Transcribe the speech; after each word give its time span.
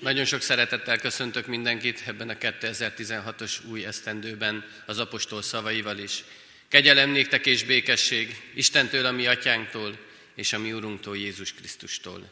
Nagyon 0.00 0.24
sok 0.24 0.40
szeretettel 0.40 0.98
köszöntök 0.98 1.46
mindenkit 1.46 2.02
ebben 2.06 2.28
a 2.28 2.34
2016-os 2.34 3.66
új 3.70 3.84
esztendőben 3.84 4.64
az 4.86 4.98
apostol 4.98 5.42
szavaival 5.42 5.98
is. 5.98 6.24
Kegyelem 6.68 7.10
néktek 7.10 7.46
és 7.46 7.64
békesség 7.64 8.50
Istentől, 8.54 9.06
a 9.06 9.10
mi 9.10 9.26
atyánktól, 9.26 9.98
és 10.34 10.52
a 10.52 10.58
mi 10.58 10.72
Urunktól, 10.72 11.16
Jézus 11.16 11.54
Krisztustól. 11.54 12.30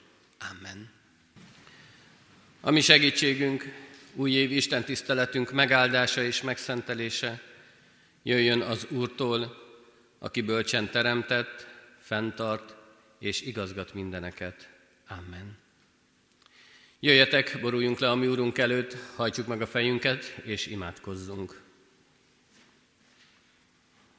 Amen. 0.50 0.90
A 2.60 2.70
mi 2.70 2.80
segítségünk, 2.80 3.72
új 4.14 4.30
év 4.30 4.52
Isten 4.52 4.84
tiszteletünk 4.84 5.52
megáldása 5.52 6.22
és 6.22 6.42
megszentelése 6.42 7.40
jöjjön 8.22 8.60
az 8.60 8.86
Úrtól, 8.90 9.62
aki 10.18 10.40
bölcsen 10.40 10.90
teremtett, 10.90 11.66
fenntart 12.00 12.74
és 13.18 13.40
igazgat 13.40 13.94
mindeneket. 13.94 14.68
Amen. 15.08 15.66
Jöjjetek, 17.00 17.58
boruljunk 17.60 17.98
le 17.98 18.10
a 18.10 18.14
mi 18.14 18.26
úrunk 18.26 18.58
előtt, 18.58 18.96
hajtsuk 19.16 19.46
meg 19.46 19.60
a 19.60 19.66
fejünket, 19.66 20.24
és 20.42 20.66
imádkozzunk. 20.66 21.60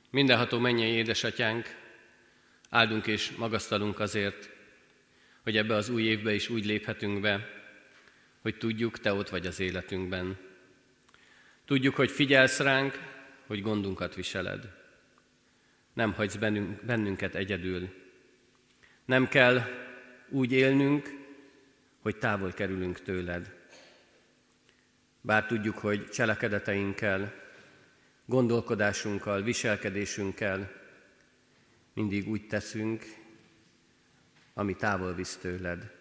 Mindenható 0.10 0.60
mennyei 0.60 0.92
édesatyánk, 0.92 1.76
áldunk 2.70 3.08
és 3.08 3.32
magasztalunk 3.32 4.00
azért, 4.00 4.50
hogy 5.44 5.58
ebbe 5.58 5.76
az 5.76 5.90
új 5.90 6.04
évbe 6.04 6.34
is 6.34 6.50
úgy 6.50 6.66
léphetünk 6.66 7.20
be, 7.20 7.50
hogy 8.42 8.58
tudjuk, 8.58 9.00
Te 9.00 9.14
ott 9.14 9.30
vagy 9.30 9.48
az 9.48 9.60
életünkben. 9.60 10.38
Tudjuk, 11.66 11.96
hogy 11.96 12.12
figyelsz 12.12 12.60
ránk, 12.60 13.00
hogy 13.48 13.62
gondunkat 13.62 14.16
viseled. 14.16 14.74
Nem 15.94 16.14
hagysz 16.14 16.36
bennünket 16.86 17.36
egyedül. 17.36 17.90
Nem 19.06 19.28
kell 19.28 19.62
úgy 20.30 20.52
élnünk, 20.52 21.19
hogy 22.00 22.18
távol 22.18 22.52
kerülünk 22.52 23.02
tőled. 23.02 23.58
Bár 25.22 25.46
tudjuk, 25.46 25.78
hogy 25.78 26.10
cselekedeteinkkel, 26.10 27.34
gondolkodásunkkal, 28.26 29.42
viselkedésünkkel 29.42 30.72
mindig 31.94 32.30
úgy 32.30 32.48
teszünk, 32.48 33.04
ami 34.54 34.76
távol 34.76 35.14
visz 35.14 35.38
tőled. 35.38 35.92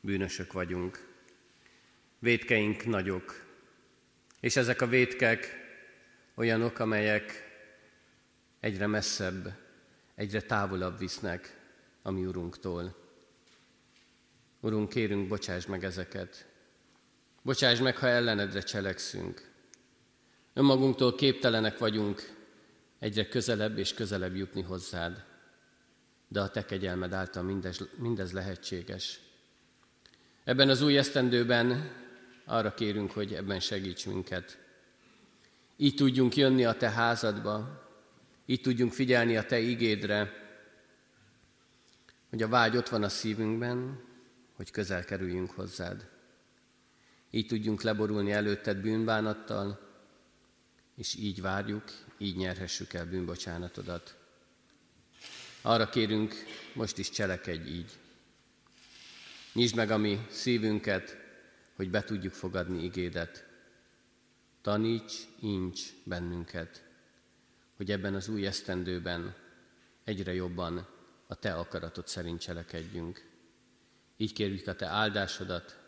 Bűnösök 0.00 0.52
vagyunk. 0.52 1.08
Védkeink 2.18 2.84
nagyok. 2.84 3.44
És 4.40 4.56
ezek 4.56 4.80
a 4.80 4.86
védkek 4.86 5.60
olyanok, 6.34 6.78
amelyek 6.78 7.50
egyre 8.60 8.86
messzebb, 8.86 9.52
egyre 10.14 10.40
távolabb 10.42 10.98
visznek 10.98 11.60
a 12.02 12.10
mi 12.10 12.26
Urunktól. 12.26 13.01
Urunk, 14.64 14.88
kérünk, 14.88 15.28
bocsáss 15.28 15.66
meg 15.66 15.84
ezeket. 15.84 16.46
Bocsáss 17.42 17.78
meg, 17.78 17.96
ha 17.96 18.06
ellenedre 18.06 18.60
cselekszünk. 18.60 19.50
Önmagunktól 20.54 21.14
képtelenek 21.14 21.78
vagyunk 21.78 22.34
egyre 22.98 23.28
közelebb 23.28 23.78
és 23.78 23.94
közelebb 23.94 24.36
jutni 24.36 24.62
hozzád. 24.62 25.24
De 26.28 26.40
a 26.40 26.50
te 26.50 26.64
kegyelmed 26.64 27.12
által 27.12 27.42
mindez, 27.42 27.88
mindez 27.96 28.32
lehetséges. 28.32 29.20
Ebben 30.44 30.68
az 30.68 30.82
új 30.82 30.98
esztendőben 30.98 31.92
arra 32.44 32.74
kérünk, 32.74 33.10
hogy 33.10 33.34
ebben 33.34 33.60
segíts 33.60 34.06
minket. 34.06 34.58
Így 35.76 35.94
tudjunk 35.94 36.36
jönni 36.36 36.64
a 36.64 36.76
te 36.76 36.90
házadba, 36.90 37.82
így 38.46 38.60
tudjunk 38.60 38.92
figyelni 38.92 39.36
a 39.36 39.44
te 39.44 39.58
igédre, 39.58 40.32
hogy 42.30 42.42
a 42.42 42.48
vágy 42.48 42.76
ott 42.76 42.88
van 42.88 43.02
a 43.02 43.08
szívünkben, 43.08 44.10
hogy 44.62 44.70
közel 44.70 45.04
kerüljünk 45.04 45.50
hozzád. 45.50 46.08
Így 47.30 47.46
tudjunk 47.46 47.82
leborulni 47.82 48.32
előtted 48.32 48.76
bűnbánattal, 48.76 49.80
és 50.96 51.14
így 51.14 51.40
várjuk, 51.40 51.84
így 52.18 52.36
nyerhessük 52.36 52.92
el 52.92 53.06
bűnbocsánatodat. 53.06 54.16
Arra 55.62 55.88
kérünk, 55.88 56.34
most 56.74 56.98
is 56.98 57.10
cselekedj 57.10 57.68
így. 57.68 57.90
Nyisd 59.52 59.74
meg 59.74 59.90
a 59.90 59.96
mi 59.96 60.26
szívünket, 60.30 61.16
hogy 61.74 61.90
be 61.90 62.04
tudjuk 62.04 62.32
fogadni 62.32 62.84
igédet. 62.84 63.46
Taníts, 64.60 65.14
incs 65.40 65.80
bennünket, 66.04 66.84
hogy 67.76 67.90
ebben 67.90 68.14
az 68.14 68.28
új 68.28 68.46
esztendőben 68.46 69.34
egyre 70.04 70.34
jobban 70.34 70.88
a 71.26 71.34
Te 71.34 71.54
akaratod 71.54 72.08
szerint 72.08 72.40
cselekedjünk. 72.40 73.31
Így 74.16 74.32
kérjük 74.32 74.66
a 74.66 74.74
Te 74.74 74.86
áldásodat, 74.86 75.78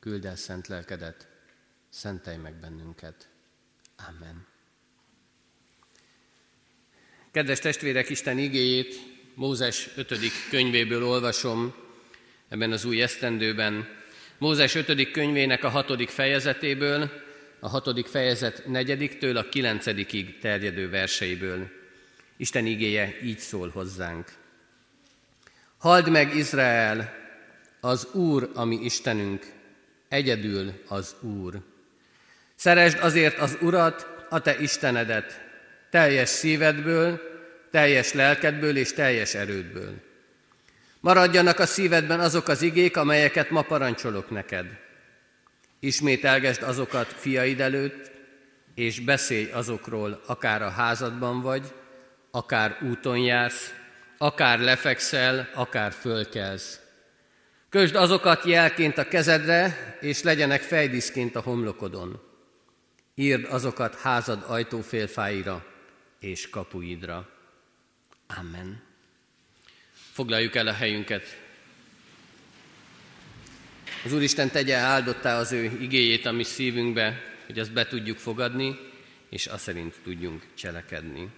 küld 0.00 0.24
el 0.24 0.36
szent 0.36 0.66
lelkedet, 0.66 1.28
szentelj 1.88 2.36
meg 2.36 2.54
bennünket. 2.54 3.28
Amen. 4.08 4.46
Kedves 7.30 7.58
testvérek, 7.58 8.08
Isten 8.08 8.38
igéjét 8.38 8.94
Mózes 9.34 9.88
5. 9.96 10.14
könyvéből 10.50 11.04
olvasom 11.04 11.74
ebben 12.48 12.72
az 12.72 12.84
új 12.84 13.02
esztendőben. 13.02 13.88
Mózes 14.38 14.74
5. 14.74 15.10
könyvének 15.10 15.64
a 15.64 15.68
6. 15.68 16.10
fejezetéből, 16.10 17.10
a 17.60 17.68
6. 17.68 18.08
fejezet 18.08 18.62
4-től 18.68 19.36
a 19.36 19.48
9 19.48 19.84
terjedő 20.40 20.90
verseiből. 20.90 21.70
Isten 22.36 22.66
igéje 22.66 23.18
így 23.22 23.38
szól 23.38 23.68
hozzánk. 23.68 24.32
Halld 25.78 26.08
meg, 26.08 26.36
Izrael, 26.36 27.21
az 27.84 28.08
Úr, 28.12 28.50
ami 28.54 28.76
Istenünk, 28.76 29.46
egyedül 30.08 30.72
az 30.88 31.14
Úr. 31.20 31.60
Szeresd 32.54 32.98
azért 33.00 33.38
az 33.38 33.56
Urat, 33.60 34.06
a 34.30 34.40
te 34.40 34.58
Istenedet, 34.58 35.40
teljes 35.90 36.28
szívedből, 36.28 37.20
teljes 37.70 38.12
lelkedből 38.12 38.76
és 38.76 38.92
teljes 38.92 39.34
erődből. 39.34 39.94
Maradjanak 41.00 41.58
a 41.58 41.66
szívedben 41.66 42.20
azok 42.20 42.48
az 42.48 42.62
igék, 42.62 42.96
amelyeket 42.96 43.50
ma 43.50 43.62
parancsolok 43.62 44.30
neked. 44.30 44.66
Ismételgesd 45.80 46.62
azokat 46.62 47.06
fiaid 47.06 47.60
előtt, 47.60 48.10
és 48.74 49.00
beszélj 49.00 49.50
azokról, 49.50 50.22
akár 50.26 50.62
a 50.62 50.70
házadban 50.70 51.40
vagy, 51.40 51.74
akár 52.30 52.78
úton 52.90 53.18
jársz, 53.18 53.74
akár 54.18 54.58
lefekszel, 54.58 55.48
akár 55.54 55.92
fölkelsz. 55.92 56.81
Kösd 57.72 57.94
azokat 57.94 58.44
jelként 58.44 58.98
a 58.98 59.08
kezedre, 59.08 59.96
és 60.00 60.22
legyenek 60.22 60.60
fejdiszként 60.60 61.36
a 61.36 61.40
homlokodon. 61.40 62.22
Írd 63.14 63.44
azokat 63.44 64.00
házad 64.00 64.44
ajtófélfáira 64.46 65.66
és 66.20 66.50
kapuidra. 66.50 67.28
Amen. 68.38 68.82
Foglaljuk 70.12 70.54
el 70.54 70.66
a 70.66 70.72
helyünket. 70.72 71.40
Az 74.04 74.12
Úristen 74.12 74.50
tegye 74.50 74.76
áldottá 74.76 75.38
az 75.38 75.52
ő 75.52 75.78
igéjét 75.80 76.26
a 76.26 76.32
mi 76.32 76.44
szívünkbe, 76.44 77.22
hogy 77.46 77.58
azt 77.58 77.72
be 77.72 77.86
tudjuk 77.86 78.18
fogadni, 78.18 78.78
és 79.28 79.46
azt 79.46 79.62
szerint 79.62 79.94
tudjunk 80.02 80.46
cselekedni. 80.54 81.28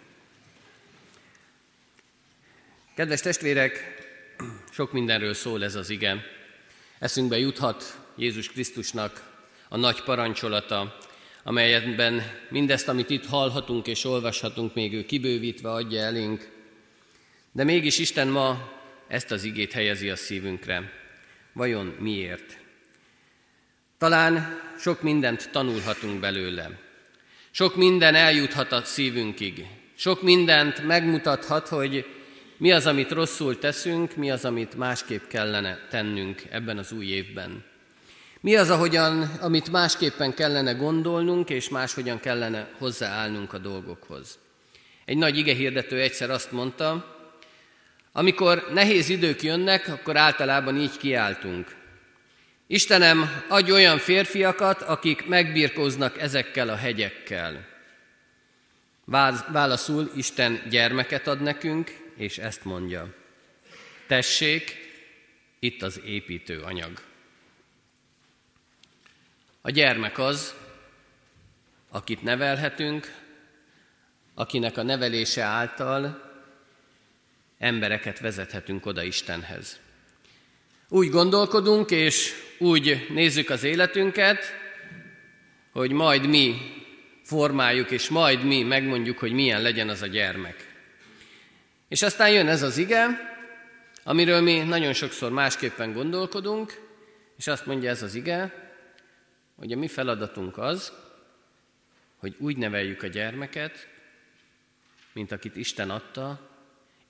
Kedves 2.94 3.20
testvérek, 3.20 4.03
sok 4.70 4.92
mindenről 4.92 5.34
szól 5.34 5.64
ez 5.64 5.74
az 5.74 5.90
ige. 5.90 6.24
Eszünkbe 6.98 7.38
juthat 7.38 7.98
Jézus 8.16 8.48
Krisztusnak 8.48 9.32
a 9.68 9.76
nagy 9.76 10.02
parancsolata, 10.02 10.96
amelyetben 11.42 12.22
mindezt, 12.50 12.88
amit 12.88 13.10
itt 13.10 13.26
hallhatunk 13.26 13.86
és 13.86 14.04
olvashatunk, 14.04 14.74
még 14.74 14.92
ő 14.94 15.04
kibővítve 15.04 15.70
adja 15.70 16.00
elénk. 16.00 16.48
De 17.52 17.64
mégis 17.64 17.98
Isten 17.98 18.28
ma 18.28 18.72
ezt 19.08 19.30
az 19.30 19.44
igét 19.44 19.72
helyezi 19.72 20.10
a 20.10 20.16
szívünkre. 20.16 20.92
Vajon 21.52 21.86
miért? 21.86 22.58
Talán 23.98 24.60
sok 24.78 25.02
mindent 25.02 25.50
tanulhatunk 25.50 26.20
belőle. 26.20 26.78
Sok 27.50 27.76
minden 27.76 28.14
eljuthat 28.14 28.72
a 28.72 28.84
szívünkig. 28.84 29.66
Sok 29.94 30.22
mindent 30.22 30.86
megmutathat, 30.86 31.68
hogy 31.68 32.13
mi 32.56 32.72
az, 32.72 32.86
amit 32.86 33.10
rosszul 33.10 33.58
teszünk, 33.58 34.16
mi 34.16 34.30
az, 34.30 34.44
amit 34.44 34.76
másképp 34.76 35.26
kellene 35.26 35.78
tennünk 35.90 36.42
ebben 36.50 36.78
az 36.78 36.92
új 36.92 37.06
évben. 37.06 37.64
Mi 38.40 38.56
az, 38.56 38.70
ahogyan, 38.70 39.22
amit 39.40 39.70
másképpen 39.70 40.34
kellene 40.34 40.72
gondolnunk, 40.72 41.50
és 41.50 41.68
máshogyan 41.68 42.20
kellene 42.20 42.68
hozzáállnunk 42.78 43.52
a 43.52 43.58
dolgokhoz. 43.58 44.38
Egy 45.04 45.16
nagy 45.16 45.38
igehirdető 45.38 46.00
egyszer 46.00 46.30
azt 46.30 46.52
mondta, 46.52 47.16
amikor 48.12 48.68
nehéz 48.72 49.08
idők 49.08 49.42
jönnek, 49.42 49.88
akkor 49.88 50.16
általában 50.16 50.76
így 50.76 50.96
kiáltunk. 50.96 51.76
Istenem, 52.66 53.42
adj 53.48 53.72
olyan 53.72 53.98
férfiakat, 53.98 54.82
akik 54.82 55.26
megbirkóznak 55.26 56.20
ezekkel 56.20 56.68
a 56.68 56.76
hegyekkel. 56.76 57.66
Válaszul 59.52 60.10
Isten 60.16 60.62
gyermeket 60.70 61.26
ad 61.26 61.40
nekünk, 61.40 62.03
és 62.16 62.38
ezt 62.38 62.64
mondja. 62.64 63.14
Tessék, 64.06 64.84
itt 65.58 65.82
az 65.82 66.00
építő 66.04 66.60
anyag. 66.60 67.02
A 69.60 69.70
gyermek 69.70 70.18
az, 70.18 70.54
akit 71.90 72.22
nevelhetünk, 72.22 73.22
akinek 74.34 74.76
a 74.76 74.82
nevelése 74.82 75.42
által 75.42 76.32
embereket 77.58 78.18
vezethetünk 78.18 78.86
oda 78.86 79.02
Istenhez. 79.02 79.80
Úgy 80.88 81.08
gondolkodunk, 81.08 81.90
és 81.90 82.32
úgy 82.58 83.06
nézzük 83.08 83.50
az 83.50 83.62
életünket, 83.62 84.44
hogy 85.72 85.90
majd 85.90 86.26
mi 86.26 86.56
formáljuk, 87.22 87.90
és 87.90 88.08
majd 88.08 88.44
mi 88.44 88.62
megmondjuk, 88.62 89.18
hogy 89.18 89.32
milyen 89.32 89.62
legyen 89.62 89.88
az 89.88 90.02
a 90.02 90.06
gyermek. 90.06 90.73
És 91.94 92.02
aztán 92.02 92.30
jön 92.30 92.48
ez 92.48 92.62
az 92.62 92.76
ige, 92.76 93.06
amiről 94.02 94.40
mi 94.40 94.58
nagyon 94.58 94.92
sokszor 94.92 95.32
másképpen 95.32 95.92
gondolkodunk, 95.92 96.80
és 97.36 97.46
azt 97.46 97.66
mondja 97.66 97.90
ez 97.90 98.02
az 98.02 98.14
ige, 98.14 98.70
hogy 99.54 99.72
a 99.72 99.76
mi 99.76 99.88
feladatunk 99.88 100.58
az, 100.58 100.92
hogy 102.16 102.34
úgy 102.38 102.56
neveljük 102.56 103.02
a 103.02 103.06
gyermeket, 103.06 103.88
mint 105.12 105.32
akit 105.32 105.56
Isten 105.56 105.90
adta, 105.90 106.50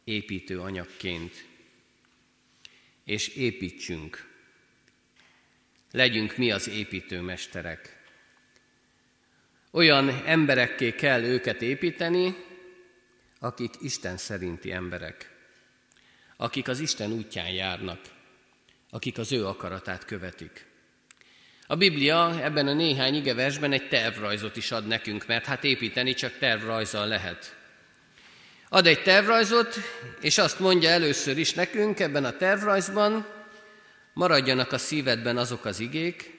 építő 0.05 0.61
anyagként. 0.61 1.47
És 3.05 3.29
építsünk. 3.29 4.29
Legyünk 5.93 6.37
mi 6.37 6.51
az 6.51 6.69
építőmesterek. 6.69 8.03
Olyan 9.71 10.09
emberekké 10.25 10.95
kell 10.95 11.23
őket 11.23 11.63
építeni, 11.63 12.53
akik 13.45 13.75
Isten 13.81 14.17
szerinti 14.17 14.73
emberek, 14.73 15.31
akik 16.37 16.69
az 16.69 16.79
Isten 16.79 17.13
útján 17.13 17.51
járnak, 17.51 18.01
akik 18.91 19.19
az 19.19 19.33
ő 19.33 19.47
akaratát 19.47 20.05
követik. 20.05 20.67
A 21.67 21.77
Biblia 21.77 22.43
ebben 22.43 22.67
a 22.67 22.73
néhány 22.73 23.15
igeversben 23.15 23.73
egy 23.73 23.89
tervrajzot 23.89 24.57
is 24.57 24.71
ad 24.71 24.87
nekünk, 24.87 25.27
mert 25.27 25.45
hát 25.45 25.65
építeni 25.65 26.15
csak 26.15 26.39
tervrajzal 26.39 27.07
lehet. 27.07 27.57
Ad 28.69 28.87
egy 28.87 29.03
tervrajzot, 29.03 29.75
és 30.21 30.39
azt 30.39 30.59
mondja 30.59 30.91
először 30.91 31.39
is 31.39 31.53
nekünk 31.53 32.01
ebben 32.01 32.25
a 32.25 32.37
tervrajzban, 32.37 33.27
maradjanak 34.13 34.73
a 34.73 34.79
szívedben 34.79 35.37
azok 35.37 35.65
az 35.65 35.81
igék, 35.81 36.39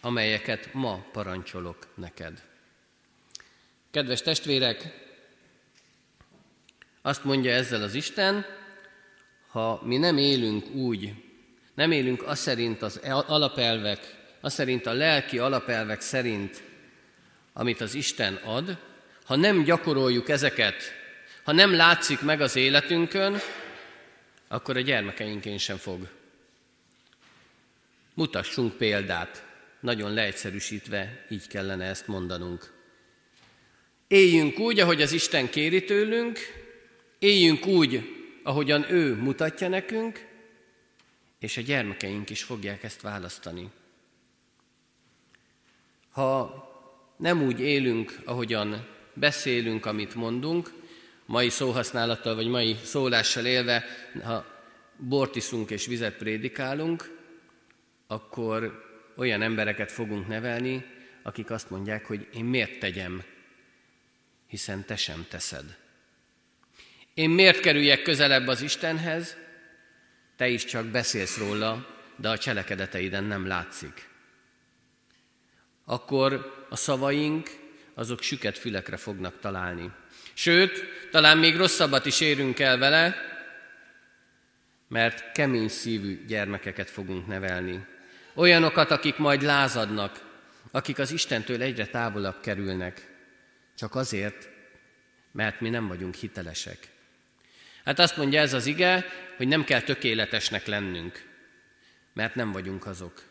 amelyeket 0.00 0.68
ma 0.72 1.06
parancsolok 1.12 1.86
neked. 1.94 2.42
Kedves 3.90 4.22
testvérek, 4.22 5.03
azt 7.06 7.24
mondja 7.24 7.52
ezzel 7.52 7.82
az 7.82 7.94
Isten, 7.94 8.46
ha 9.48 9.80
mi 9.84 9.96
nem 9.96 10.18
élünk 10.18 10.70
úgy, 10.70 11.14
nem 11.74 11.90
élünk 11.90 12.22
az 12.22 12.38
szerint 12.38 12.82
az 12.82 13.00
alapelvek, 13.26 14.14
az 14.40 14.52
szerint 14.52 14.86
a 14.86 14.92
lelki 14.92 15.38
alapelvek 15.38 16.00
szerint, 16.00 16.62
amit 17.52 17.80
az 17.80 17.94
Isten 17.94 18.34
ad, 18.34 18.78
ha 19.24 19.36
nem 19.36 19.62
gyakoroljuk 19.62 20.28
ezeket, 20.28 20.82
ha 21.42 21.52
nem 21.52 21.74
látszik 21.74 22.20
meg 22.20 22.40
az 22.40 22.56
életünkön, 22.56 23.38
akkor 24.48 24.76
a 24.76 24.80
gyermekeinkén 24.80 25.58
sem 25.58 25.76
fog. 25.76 26.08
Mutassunk 28.14 28.76
példát. 28.76 29.44
Nagyon 29.80 30.12
leegyszerűsítve 30.12 31.26
így 31.28 31.46
kellene 31.46 31.84
ezt 31.84 32.06
mondanunk. 32.06 32.72
Éljünk 34.06 34.58
úgy, 34.58 34.80
ahogy 34.80 35.02
az 35.02 35.12
Isten 35.12 35.50
kéri 35.50 35.84
tőlünk, 35.84 36.63
éljünk 37.24 37.66
úgy, 37.66 38.02
ahogyan 38.42 38.92
ő 38.92 39.14
mutatja 39.14 39.68
nekünk, 39.68 40.26
és 41.38 41.56
a 41.56 41.60
gyermekeink 41.60 42.30
is 42.30 42.42
fogják 42.42 42.82
ezt 42.82 43.00
választani. 43.00 43.70
Ha 46.10 46.62
nem 47.16 47.42
úgy 47.42 47.60
élünk, 47.60 48.18
ahogyan 48.24 48.86
beszélünk, 49.14 49.86
amit 49.86 50.14
mondunk, 50.14 50.72
mai 51.26 51.48
szóhasználattal 51.48 52.34
vagy 52.34 52.48
mai 52.48 52.76
szólással 52.82 53.46
élve, 53.46 53.84
ha 54.22 54.46
bort 54.96 55.36
iszunk 55.36 55.70
és 55.70 55.86
vizet 55.86 56.16
prédikálunk, 56.16 57.18
akkor 58.06 58.84
olyan 59.16 59.42
embereket 59.42 59.92
fogunk 59.92 60.26
nevelni, 60.26 60.84
akik 61.22 61.50
azt 61.50 61.70
mondják, 61.70 62.06
hogy 62.06 62.28
én 62.34 62.44
miért 62.44 62.78
tegyem, 62.78 63.22
hiszen 64.46 64.84
te 64.84 64.96
sem 64.96 65.26
teszed. 65.28 65.83
Én 67.14 67.30
miért 67.30 67.60
kerüljek 67.60 68.02
közelebb 68.02 68.46
az 68.46 68.60
Istenhez, 68.60 69.36
te 70.36 70.48
is 70.48 70.64
csak 70.64 70.86
beszélsz 70.86 71.38
róla, 71.38 71.86
de 72.16 72.28
a 72.28 72.38
cselekedeteiden 72.38 73.24
nem 73.24 73.46
látszik. 73.46 74.08
Akkor 75.84 76.52
a 76.68 76.76
szavaink, 76.76 77.50
azok 77.94 78.22
süket 78.22 78.58
fülekre 78.58 78.96
fognak 78.96 79.40
találni. 79.40 79.90
Sőt, 80.32 80.84
talán 81.10 81.38
még 81.38 81.56
rosszabbat 81.56 82.06
is 82.06 82.20
érünk 82.20 82.58
el 82.58 82.78
vele, 82.78 83.16
mert 84.88 85.32
kemény 85.32 85.68
szívű 85.68 86.24
gyermekeket 86.26 86.90
fogunk 86.90 87.26
nevelni. 87.26 87.86
Olyanokat, 88.34 88.90
akik 88.90 89.16
majd 89.16 89.42
lázadnak, 89.42 90.32
akik 90.70 90.98
az 90.98 91.10
Istentől 91.10 91.62
egyre 91.62 91.86
távolabb 91.86 92.40
kerülnek, 92.40 93.12
csak 93.76 93.94
azért, 93.94 94.48
mert 95.32 95.60
mi 95.60 95.68
nem 95.68 95.88
vagyunk 95.88 96.14
hitelesek. 96.14 96.92
Hát 97.84 97.98
azt 97.98 98.16
mondja 98.16 98.40
ez 98.40 98.52
az 98.52 98.66
ige, 98.66 99.06
hogy 99.36 99.48
nem 99.48 99.64
kell 99.64 99.80
tökéletesnek 99.80 100.66
lennünk, 100.66 101.32
mert 102.12 102.34
nem 102.34 102.52
vagyunk 102.52 102.86
azok. 102.86 103.22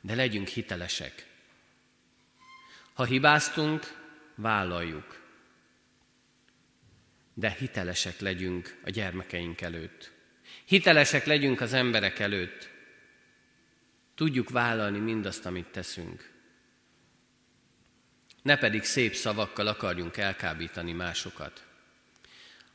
De 0.00 0.14
legyünk 0.14 0.48
hitelesek. 0.48 1.26
Ha 2.92 3.04
hibáztunk, 3.04 3.98
vállaljuk. 4.34 5.20
De 7.34 7.50
hitelesek 7.50 8.20
legyünk 8.20 8.80
a 8.84 8.90
gyermekeink 8.90 9.60
előtt. 9.60 10.12
Hitelesek 10.64 11.24
legyünk 11.24 11.60
az 11.60 11.72
emberek 11.72 12.18
előtt. 12.18 12.68
Tudjuk 14.14 14.50
vállalni 14.50 14.98
mindazt, 14.98 15.46
amit 15.46 15.68
teszünk. 15.68 16.30
Ne 18.42 18.56
pedig 18.56 18.84
szép 18.84 19.14
szavakkal 19.14 19.66
akarjunk 19.66 20.16
elkábítani 20.16 20.92
másokat. 20.92 21.67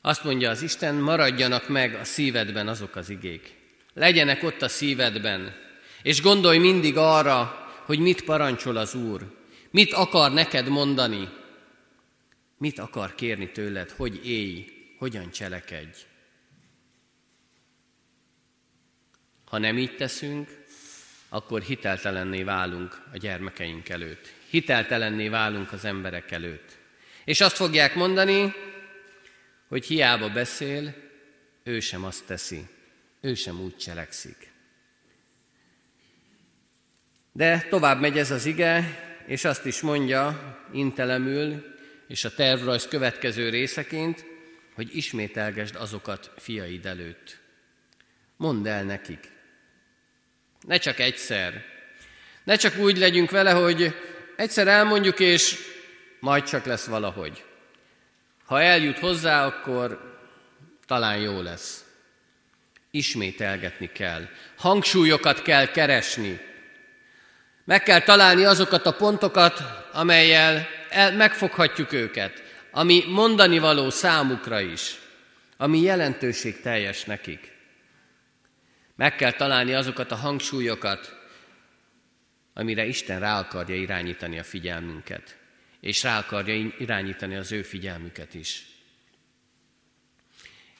Azt 0.05 0.23
mondja 0.23 0.49
az 0.49 0.61
Isten, 0.61 0.95
maradjanak 0.95 1.67
meg 1.67 1.95
a 1.95 2.03
szívedben 2.03 2.67
azok 2.67 2.95
az 2.95 3.09
igék. 3.09 3.55
Legyenek 3.93 4.43
ott 4.43 4.61
a 4.61 4.67
szívedben, 4.67 5.55
és 6.01 6.21
gondolj 6.21 6.57
mindig 6.57 6.97
arra, 6.97 7.67
hogy 7.85 7.99
mit 7.99 8.23
parancsol 8.23 8.77
az 8.77 8.95
Úr, 8.95 9.21
mit 9.71 9.93
akar 9.93 10.31
neked 10.31 10.67
mondani, 10.67 11.29
mit 12.57 12.79
akar 12.79 13.15
kérni 13.15 13.51
tőled, 13.51 13.89
hogy 13.89 14.27
élj, 14.27 14.65
hogyan 14.97 15.31
cselekedj. 15.31 15.97
Ha 19.45 19.57
nem 19.57 19.77
így 19.77 19.95
teszünk, 19.95 20.63
akkor 21.29 21.61
hiteltelenné 21.61 22.43
válunk 22.43 23.01
a 23.13 23.17
gyermekeink 23.17 23.89
előtt. 23.89 24.33
Hiteltelenné 24.49 25.27
válunk 25.27 25.71
az 25.71 25.85
emberek 25.85 26.31
előtt. 26.31 26.77
És 27.25 27.41
azt 27.41 27.55
fogják 27.55 27.95
mondani, 27.95 28.53
hogy 29.73 29.85
hiába 29.85 30.29
beszél, 30.29 30.93
ő 31.63 31.79
sem 31.79 32.03
azt 32.03 32.25
teszi, 32.25 32.65
ő 33.21 33.33
sem 33.33 33.59
úgy 33.59 33.77
cselekszik. 33.77 34.51
De 37.31 37.65
tovább 37.69 37.99
megy 37.99 38.17
ez 38.17 38.31
az 38.31 38.45
ige, 38.45 38.99
és 39.25 39.45
azt 39.45 39.65
is 39.65 39.81
mondja 39.81 40.57
intelemül, 40.73 41.75
és 42.07 42.23
a 42.23 42.33
tervrajz 42.33 42.87
következő 42.87 43.49
részeként, 43.49 44.25
hogy 44.73 44.95
ismételgesd 44.95 45.75
azokat 45.75 46.31
fiaid 46.37 46.85
előtt. 46.85 47.37
Mondd 48.37 48.67
el 48.67 48.83
nekik. 48.83 49.31
Ne 50.67 50.77
csak 50.77 50.99
egyszer. 50.99 51.63
Ne 52.43 52.55
csak 52.55 52.77
úgy 52.77 52.97
legyünk 52.97 53.31
vele, 53.31 53.51
hogy 53.51 53.95
egyszer 54.35 54.67
elmondjuk, 54.67 55.19
és 55.19 55.57
majd 56.19 56.43
csak 56.43 56.65
lesz 56.65 56.85
valahogy. 56.85 57.43
Ha 58.45 58.61
eljut 58.61 58.99
hozzá, 58.99 59.45
akkor 59.45 60.11
talán 60.85 61.17
jó 61.17 61.41
lesz. 61.41 61.85
Ismételgetni 62.91 63.91
kell. 63.91 64.27
Hangsúlyokat 64.57 65.41
kell 65.41 65.65
keresni. 65.65 66.39
Meg 67.65 67.83
kell 67.83 68.01
találni 68.01 68.43
azokat 68.43 68.85
a 68.85 68.93
pontokat, 68.93 69.61
amelyel 69.91 70.67
el, 70.89 71.15
megfoghatjuk 71.15 71.91
őket, 71.91 72.43
ami 72.71 73.03
mondani 73.07 73.59
való 73.59 73.89
számukra 73.89 74.59
is, 74.59 74.99
ami 75.57 75.79
jelentőség 75.79 76.61
teljes 76.61 77.03
nekik. 77.03 77.51
Meg 78.95 79.15
kell 79.15 79.31
találni 79.31 79.73
azokat 79.73 80.11
a 80.11 80.15
hangsúlyokat, 80.15 81.15
amire 82.53 82.85
Isten 82.85 83.19
rá 83.19 83.39
akarja 83.39 83.75
irányítani 83.75 84.39
a 84.39 84.43
figyelmünket 84.43 85.37
és 85.83 86.03
rá 86.03 86.17
akarja 86.19 86.71
irányítani 86.77 87.35
az 87.35 87.51
ő 87.51 87.61
figyelmüket 87.61 88.33
is. 88.33 88.65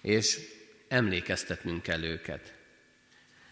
És 0.02 0.40
emlékeztetnünk 0.88 1.82
kell 1.84 2.04
őket. 2.04 2.54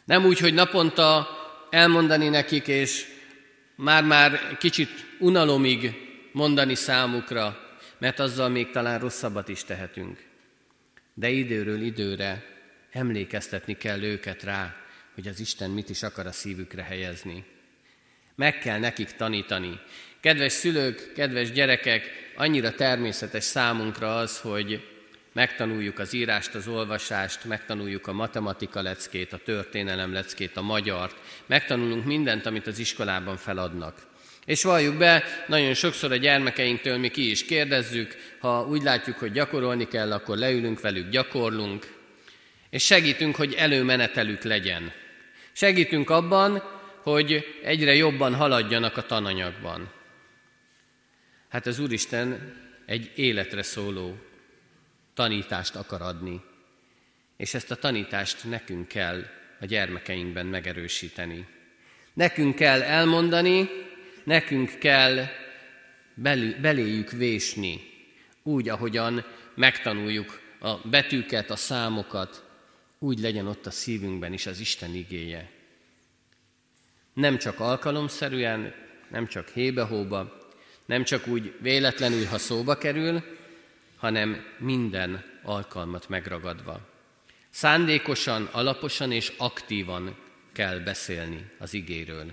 Nem 0.06 0.26
úgy, 0.26 0.40
hogy 0.40 0.54
naponta 0.54 1.30
elmondani 1.70 2.30
nekik, 2.30 2.68
és 2.68 3.06
már-már 3.76 4.58
kicsit 4.58 4.90
unalomig 5.20 5.96
mondani 6.32 6.76
számukra, 6.76 7.78
mert 7.98 8.20
azzal 8.20 8.50
még 8.50 8.70
talán 8.70 9.00
rosszabbat 9.00 9.48
is 9.48 9.64
tehetünk. 9.64 10.24
De 11.14 11.30
időről 11.30 11.82
időre 11.82 12.46
emlékeztetni 12.92 13.78
kell 13.78 14.04
őket 14.04 14.44
rá, 14.44 14.76
hogy 15.14 15.28
az 15.28 15.40
Isten 15.40 15.70
mit 15.70 15.90
is 15.90 16.04
akar 16.04 16.26
a 16.26 16.32
szívükre 16.32 16.84
helyezni. 16.84 17.46
Meg 18.36 18.58
kell 18.60 18.80
nekik 18.80 19.12
tanítani. 19.12 19.80
Kedves 20.22 20.52
szülők, 20.52 21.12
kedves 21.16 21.52
gyerekek, 21.52 22.32
annyira 22.36 22.72
természetes 22.72 23.44
számunkra 23.44 24.16
az, 24.16 24.40
hogy 24.40 24.88
megtanuljuk 25.34 26.00
az 26.00 26.14
írást, 26.14 26.56
az 26.56 26.68
olvasást, 26.68 27.46
megtanuljuk 27.46 28.08
a 28.08 28.14
matematika 28.14 28.82
leckét, 28.82 29.34
a 29.34 29.38
történelem 29.38 30.14
leckét, 30.14 30.58
a 30.58 30.62
magyart, 30.62 31.16
megtanulunk 31.46 32.06
mindent, 32.06 32.46
amit 32.46 32.68
az 32.68 32.80
iskolában 32.80 33.38
feladnak. 33.38 33.96
És 34.46 34.64
valljuk 34.64 34.98
be, 34.98 35.24
nagyon 35.48 35.74
sokszor 35.74 36.12
a 36.12 36.16
gyermekeinktől 36.16 36.98
mi 36.98 37.10
ki 37.10 37.30
is 37.30 37.46
kérdezzük, 37.46 38.16
ha 38.40 38.66
úgy 38.70 38.82
látjuk, 38.82 39.18
hogy 39.18 39.32
gyakorolni 39.32 39.88
kell, 39.88 40.12
akkor 40.12 40.38
leülünk 40.38 40.82
velük, 40.82 41.10
gyakorlunk, 41.10 41.94
és 42.70 42.86
segítünk, 42.86 43.36
hogy 43.36 43.54
előmenetelük 43.54 44.44
legyen. 44.44 44.92
Segítünk 45.52 46.10
abban, 46.10 46.64
hogy 47.04 47.60
egyre 47.64 47.96
jobban 47.96 48.36
haladjanak 48.36 48.98
a 48.98 49.06
tananyagban. 49.06 50.00
Hát 51.52 51.66
az 51.66 51.80
Úristen 51.80 52.54
egy 52.86 53.12
életre 53.16 53.62
szóló 53.62 54.18
tanítást 55.14 55.76
akar 55.76 56.02
adni, 56.02 56.42
és 57.38 57.54
ezt 57.54 57.72
a 57.72 57.76
tanítást 57.76 58.44
nekünk 58.44 58.88
kell 58.88 59.26
a 59.60 59.66
gyermekeinkben 59.66 60.46
megerősíteni. 60.46 61.48
Nekünk 62.14 62.56
kell 62.56 62.82
elmondani, 62.82 63.70
nekünk 64.24 64.78
kell 64.80 65.26
beléjük 66.62 67.12
vésni, 67.12 67.82
úgy, 68.44 68.70
ahogyan 68.70 69.26
megtanuljuk 69.56 70.42
a 70.60 70.88
betűket, 70.88 71.50
a 71.50 71.56
számokat, 71.56 72.46
úgy 73.00 73.20
legyen 73.20 73.48
ott 73.48 73.66
a 73.66 73.72
szívünkben 73.72 74.34
is 74.34 74.46
az 74.46 74.60
Isten 74.60 74.96
igéje. 74.96 75.52
Nem 77.14 77.38
csak 77.38 77.60
alkalomszerűen, 77.60 78.74
nem 79.10 79.28
csak 79.28 79.50
hébe-hóba, 79.50 80.41
nem 80.92 81.04
csak 81.04 81.28
úgy 81.28 81.54
véletlenül, 81.60 82.26
ha 82.26 82.38
szóba 82.38 82.78
kerül, 82.78 83.24
hanem 83.98 84.46
minden 84.58 85.24
alkalmat 85.44 86.10
megragadva. 86.10 86.80
Szándékosan, 87.50 88.50
alaposan 88.52 89.12
és 89.12 89.34
aktívan 89.38 90.18
kell 90.54 90.80
beszélni 90.80 91.52
az 91.60 91.74
igéről. 91.74 92.26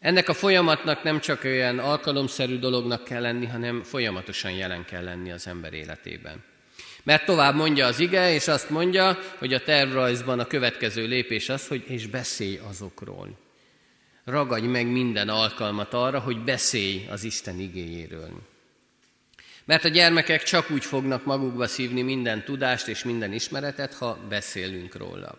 Ennek 0.00 0.28
a 0.28 0.34
folyamatnak 0.34 1.02
nem 1.02 1.20
csak 1.20 1.44
olyan 1.44 1.78
alkalomszerű 1.78 2.58
dolognak 2.58 3.04
kell 3.04 3.20
lenni, 3.20 3.46
hanem 3.46 3.82
folyamatosan 3.82 4.52
jelen 4.52 4.84
kell 4.84 5.04
lenni 5.04 5.30
az 5.30 5.46
ember 5.46 5.72
életében. 5.72 6.44
Mert 7.02 7.24
tovább 7.24 7.54
mondja 7.54 7.86
az 7.86 7.98
ige, 7.98 8.32
és 8.32 8.48
azt 8.48 8.70
mondja, 8.70 9.18
hogy 9.38 9.54
a 9.54 9.62
tervrajzban 9.62 10.38
a 10.38 10.46
következő 10.46 11.06
lépés 11.06 11.48
az, 11.48 11.68
hogy 11.68 11.84
és 11.86 12.06
beszélj 12.06 12.60
azokról. 12.68 13.43
Ragadj 14.24 14.66
meg 14.66 14.86
minden 14.86 15.28
alkalmat 15.28 15.94
arra, 15.94 16.20
hogy 16.20 16.44
beszélj 16.44 17.06
az 17.08 17.24
Isten 17.24 17.58
igéjéről. 17.58 18.30
Mert 19.64 19.84
a 19.84 19.88
gyermekek 19.88 20.42
csak 20.42 20.70
úgy 20.70 20.84
fognak 20.84 21.24
magukba 21.24 21.66
szívni 21.66 22.02
minden 22.02 22.44
tudást 22.44 22.88
és 22.88 23.04
minden 23.04 23.32
ismeretet, 23.32 23.94
ha 23.94 24.18
beszélünk 24.28 24.96
róla. 24.96 25.38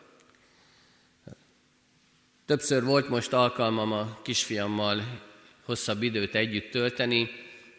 Többször 2.45 2.83
volt 2.83 3.09
most 3.09 3.33
alkalmam 3.33 3.91
a 3.91 4.19
kisfiammal 4.21 5.21
hosszabb 5.63 6.03
időt 6.03 6.35
együtt 6.35 6.71
tölteni, 6.71 7.29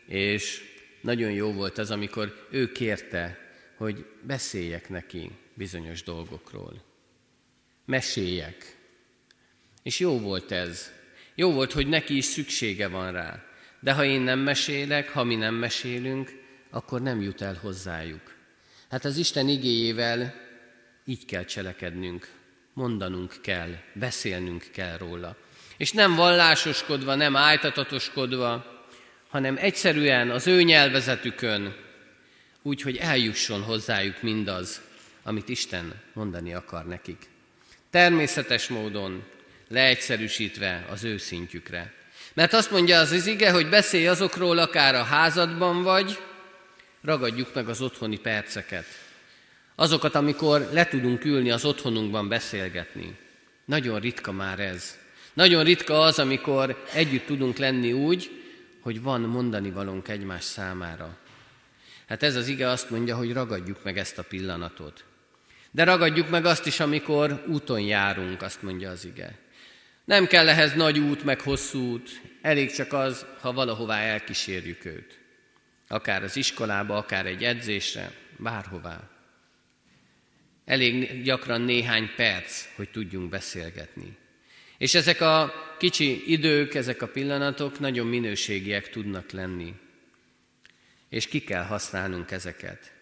és 0.07 0.63
nagyon 1.01 1.31
jó 1.31 1.53
volt 1.53 1.79
az, 1.79 1.91
amikor 1.91 2.47
ő 2.51 2.73
kérte, 2.73 3.39
hogy 3.77 4.07
beszéljek 4.23 4.89
neki 4.89 5.31
bizonyos 5.55 6.03
dolgokról. 6.03 6.83
Meséljek. 7.85 8.77
És 9.87 9.99
jó 9.99 10.19
volt 10.19 10.53
ez. 10.53 10.91
Jó 11.35 11.53
volt, 11.53 11.73
hogy 11.73 11.87
neki 11.87 12.17
is 12.17 12.25
szüksége 12.25 12.89
van 12.89 13.13
rá. 13.13 13.45
De 13.81 13.93
ha 13.93 14.05
én 14.05 14.21
nem 14.21 14.39
mesélek, 14.39 15.09
ha 15.11 15.25
mi 15.25 15.35
nem 15.35 15.55
mesélünk, 15.55 16.31
akkor 16.71 17.03
nem 17.03 17.23
jut 17.23 17.41
el 17.41 17.59
hozzájuk. 17.63 18.35
Hát 18.91 19.05
az 19.05 19.17
Isten 19.17 19.49
igéjével 19.49 20.35
így 21.05 21.25
kell 21.25 21.45
cselekednünk, 21.45 22.29
mondanunk 22.73 23.35
kell, 23.41 23.71
beszélnünk 23.95 24.65
kell 24.73 24.97
róla. 24.97 25.37
És 25.77 25.93
nem 25.93 26.15
vallásoskodva, 26.15 27.15
nem 27.15 27.37
ájtatatoskodva, 27.37 28.67
hanem 29.29 29.57
egyszerűen 29.59 30.31
az 30.31 30.47
ő 30.47 30.63
nyelvezetükön, 30.63 31.77
úgy, 32.63 32.83
hogy 32.83 32.97
eljusson 32.97 33.63
hozzájuk 33.63 34.23
mindaz, 34.23 34.81
amit 35.23 35.49
Isten 35.49 36.03
mondani 36.13 36.55
akar 36.55 36.87
nekik. 36.87 37.29
Természetes 37.91 38.69
módon, 38.69 39.35
leegyszerűsítve 39.69 40.87
az 40.91 41.05
ő 41.05 41.17
szintjükre. 41.17 41.93
Mert 42.35 42.53
azt 42.53 42.71
mondja 42.71 42.99
az, 42.99 43.11
az 43.11 43.27
ige, 43.27 43.51
hogy 43.51 43.69
beszélj 43.69 44.07
azokról, 44.07 44.59
akár 44.59 44.95
a 44.95 45.03
házadban 45.03 45.83
vagy, 45.83 46.19
ragadjuk 47.03 47.55
meg 47.55 47.69
az 47.69 47.81
otthoni 47.81 48.19
perceket. 48.19 48.85
Azokat, 49.75 50.15
amikor 50.15 50.69
le 50.73 50.87
tudunk 50.87 51.25
ülni 51.25 51.51
az 51.51 51.65
otthonunkban 51.65 52.29
beszélgetni. 52.29 53.17
Nagyon 53.65 54.01
ritka 54.01 54.33
már 54.33 54.59
ez. 54.59 54.99
Nagyon 55.33 55.65
ritka 55.65 56.01
az, 56.01 56.19
amikor 56.19 56.85
együtt 56.93 57.27
tudunk 57.27 57.57
lenni 57.57 57.93
úgy, 57.93 58.31
hogy 58.81 59.03
van 59.03 59.21
mondani 59.21 59.71
valónk 59.71 60.09
egymás 60.09 60.45
számára. 60.45 61.17
Hát 62.09 62.23
ez 62.23 62.37
az 62.37 62.49
ige 62.49 62.69
azt 62.69 62.91
mondja, 62.91 63.17
hogy 63.17 63.33
ragadjuk 63.33 63.85
meg 63.85 63.99
ezt 63.99 64.19
a 64.19 64.23
pillanatot. 64.23 65.05
De 65.71 65.85
ragadjuk 65.85 66.29
meg 66.29 66.45
azt 66.45 66.67
is, 66.67 66.81
amikor 66.81 67.45
úton 67.47 67.81
járunk, 67.81 68.43
azt 68.43 68.63
mondja 68.63 68.91
az 68.91 69.05
ige. 69.05 69.39
Nem 70.07 70.27
kell 70.27 70.49
ehhez 70.49 70.75
nagy 70.75 70.99
út, 70.99 71.25
meg 71.25 71.41
hosszú 71.41 71.93
út, 71.93 72.21
elég 72.43 72.73
csak 72.73 72.93
az, 72.93 73.27
ha 73.41 73.53
valahová 73.53 74.01
elkísérjük 74.01 74.85
őt. 74.85 75.19
Akár 75.89 76.23
az 76.23 76.37
iskolába, 76.37 76.97
akár 76.97 77.27
egy 77.27 77.45
edzésre, 77.45 78.13
bárhová. 78.37 79.11
Elég 80.65 81.23
gyakran 81.23 81.61
néhány 81.61 82.11
perc, 82.17 82.75
hogy 82.75 82.91
tudjunk 82.91 83.29
beszélgetni. 83.29 84.17
És 84.79 84.95
ezek 84.95 85.21
a 85.21 85.53
kicsi 85.79 86.33
idők, 86.33 86.75
ezek 86.75 87.03
a 87.03 87.09
pillanatok 87.09 87.79
nagyon 87.79 88.07
minőségiek 88.07 88.91
tudnak 88.91 89.31
lenni. 89.31 89.75
És 91.09 91.27
ki 91.27 91.41
kell 91.41 91.65
használnunk 91.65 92.31
ezeket. 92.31 92.93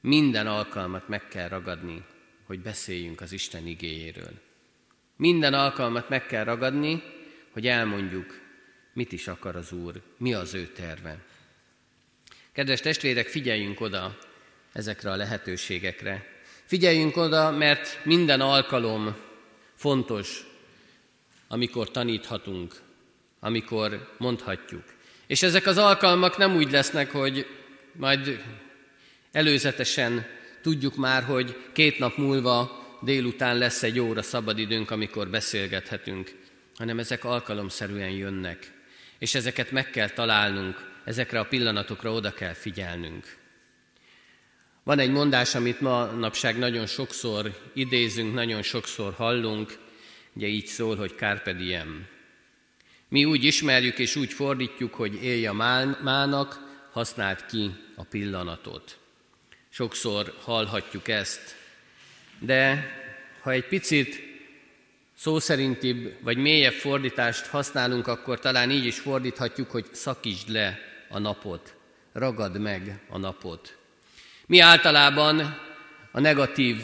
Minden 0.00 0.46
alkalmat 0.46 1.08
meg 1.08 1.28
kell 1.28 1.48
ragadni, 1.48 2.04
hogy 2.44 2.60
beszéljünk 2.60 3.20
az 3.20 3.32
Isten 3.32 3.66
igéjéről. 3.66 4.49
Minden 5.20 5.54
alkalmat 5.54 6.08
meg 6.08 6.26
kell 6.26 6.44
ragadni, 6.44 7.02
hogy 7.50 7.66
elmondjuk, 7.66 8.40
mit 8.92 9.12
is 9.12 9.28
akar 9.28 9.56
az 9.56 9.72
Úr, 9.72 10.00
mi 10.16 10.34
az 10.34 10.54
ő 10.54 10.66
terve. 10.66 11.18
Kedves 12.52 12.80
testvérek, 12.80 13.26
figyeljünk 13.26 13.80
oda 13.80 14.18
ezekre 14.72 15.10
a 15.10 15.16
lehetőségekre. 15.16 16.26
Figyeljünk 16.64 17.16
oda, 17.16 17.50
mert 17.50 18.04
minden 18.04 18.40
alkalom 18.40 19.16
fontos, 19.74 20.44
amikor 21.48 21.90
taníthatunk, 21.90 22.74
amikor 23.40 24.14
mondhatjuk. 24.18 24.84
És 25.26 25.42
ezek 25.42 25.66
az 25.66 25.78
alkalmak 25.78 26.36
nem 26.36 26.56
úgy 26.56 26.70
lesznek, 26.70 27.10
hogy 27.10 27.46
majd 27.92 28.44
előzetesen 29.32 30.26
tudjuk 30.62 30.96
már, 30.96 31.22
hogy 31.22 31.56
két 31.72 31.98
nap 31.98 32.16
múlva 32.16 32.79
délután 33.00 33.58
lesz 33.58 33.82
egy 33.82 33.98
óra 33.98 34.22
szabadidőnk, 34.22 34.90
amikor 34.90 35.28
beszélgethetünk, 35.28 36.30
hanem 36.76 36.98
ezek 36.98 37.24
alkalomszerűen 37.24 38.10
jönnek. 38.10 38.72
És 39.18 39.34
ezeket 39.34 39.70
meg 39.70 39.90
kell 39.90 40.08
találnunk, 40.08 40.90
ezekre 41.04 41.38
a 41.38 41.44
pillanatokra 41.44 42.12
oda 42.12 42.32
kell 42.32 42.52
figyelnünk. 42.52 43.38
Van 44.84 44.98
egy 44.98 45.10
mondás, 45.10 45.54
amit 45.54 45.80
ma 45.80 46.04
napság 46.04 46.58
nagyon 46.58 46.86
sokszor 46.86 47.70
idézünk, 47.74 48.34
nagyon 48.34 48.62
sokszor 48.62 49.12
hallunk, 49.12 49.78
ugye 50.32 50.46
így 50.46 50.66
szól, 50.66 50.96
hogy 50.96 51.14
carpe 51.16 51.52
diem. 51.52 52.06
Mi 53.08 53.24
úgy 53.24 53.44
ismerjük 53.44 53.98
és 53.98 54.16
úgy 54.16 54.32
fordítjuk, 54.32 54.94
hogy 54.94 55.22
élj 55.22 55.46
a 55.46 55.52
mának, 56.02 56.68
használd 56.92 57.46
ki 57.46 57.70
a 57.96 58.04
pillanatot. 58.04 58.98
Sokszor 59.68 60.34
hallhatjuk 60.42 61.08
ezt, 61.08 61.59
de 62.40 62.90
ha 63.40 63.50
egy 63.50 63.66
picit 63.66 64.22
szó 65.16 65.38
szerintibb 65.38 66.16
vagy 66.20 66.36
mélyebb 66.36 66.72
fordítást 66.72 67.46
használunk, 67.46 68.06
akkor 68.06 68.38
talán 68.38 68.70
így 68.70 68.84
is 68.84 68.98
fordíthatjuk, 68.98 69.70
hogy 69.70 69.86
szakítsd 69.92 70.48
le 70.48 70.78
a 71.08 71.18
napot, 71.18 71.74
ragad 72.12 72.60
meg 72.60 73.00
a 73.08 73.18
napot. 73.18 73.76
Mi 74.46 74.58
általában 74.58 75.58
a 76.10 76.20
negatív 76.20 76.76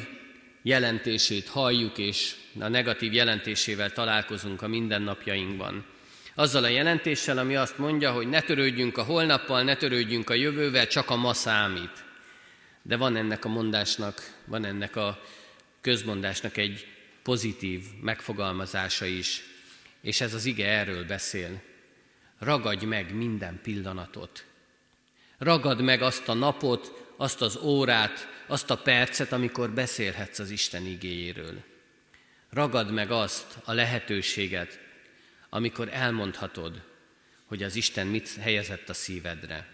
jelentését 0.63 1.49
halljuk, 1.49 1.99
és 1.99 2.35
a 2.61 2.69
negatív 2.69 3.13
jelentésével 3.13 3.93
találkozunk 3.93 4.63
a 4.63 4.69
mindennapjainkban. 4.69 5.85
Azzal 6.35 6.65
a 6.65 6.69
jelentéssel, 6.69 7.39
ami 7.39 7.57
azt 7.57 7.79
mondja, 7.79 8.13
hogy 8.13 8.29
ne 8.29 8.41
törődjünk 8.41 8.99
a 8.99 9.03
holnappal, 9.03 9.63
ne 9.63 9.77
törődjünk 9.77 10.31
a 10.31 10.35
jövővel, 10.35 10.87
csak 10.87 11.11
a 11.11 11.17
ma 11.17 11.35
számít. 11.35 12.05
De 12.83 12.97
van 12.97 13.17
ennek 13.17 13.45
a 13.45 13.49
mondásnak, 13.49 14.33
van 14.45 14.65
ennek 14.65 14.97
a 14.97 15.23
közmondásnak 15.87 16.57
egy 16.57 16.87
pozitív 17.23 17.83
megfogalmazása 18.01 19.05
is, 19.05 19.43
és 20.01 20.21
ez 20.21 20.35
az 20.35 20.45
ige 20.45 20.67
erről 20.67 21.05
beszél. 21.05 21.63
Ragadj 22.39 22.85
meg 22.85 23.15
minden 23.15 23.61
pillanatot. 23.63 24.45
Ragad 25.39 25.81
meg 25.81 26.03
azt 26.03 26.29
a 26.29 26.35
napot, 26.35 27.13
azt 27.17 27.41
az 27.43 27.57
órát, 27.57 28.29
azt 28.47 28.71
a 28.71 28.77
percet, 28.77 29.33
amikor 29.33 29.71
beszélhetsz 29.71 30.39
az 30.39 30.51
Isten 30.51 30.87
igéjéről. 30.87 31.63
Ragad 32.51 32.91
meg 32.91 33.11
azt 33.11 33.59
a 33.65 33.73
lehetőséget, 33.73 34.81
amikor 35.49 35.89
elmondhatod, 35.93 36.83
hogy 37.45 37.63
az 37.63 37.77
Isten 37.77 38.07
mit 38.07 38.35
helyezett 38.41 38.89
a 38.89 38.95
szívedre. 38.95 39.69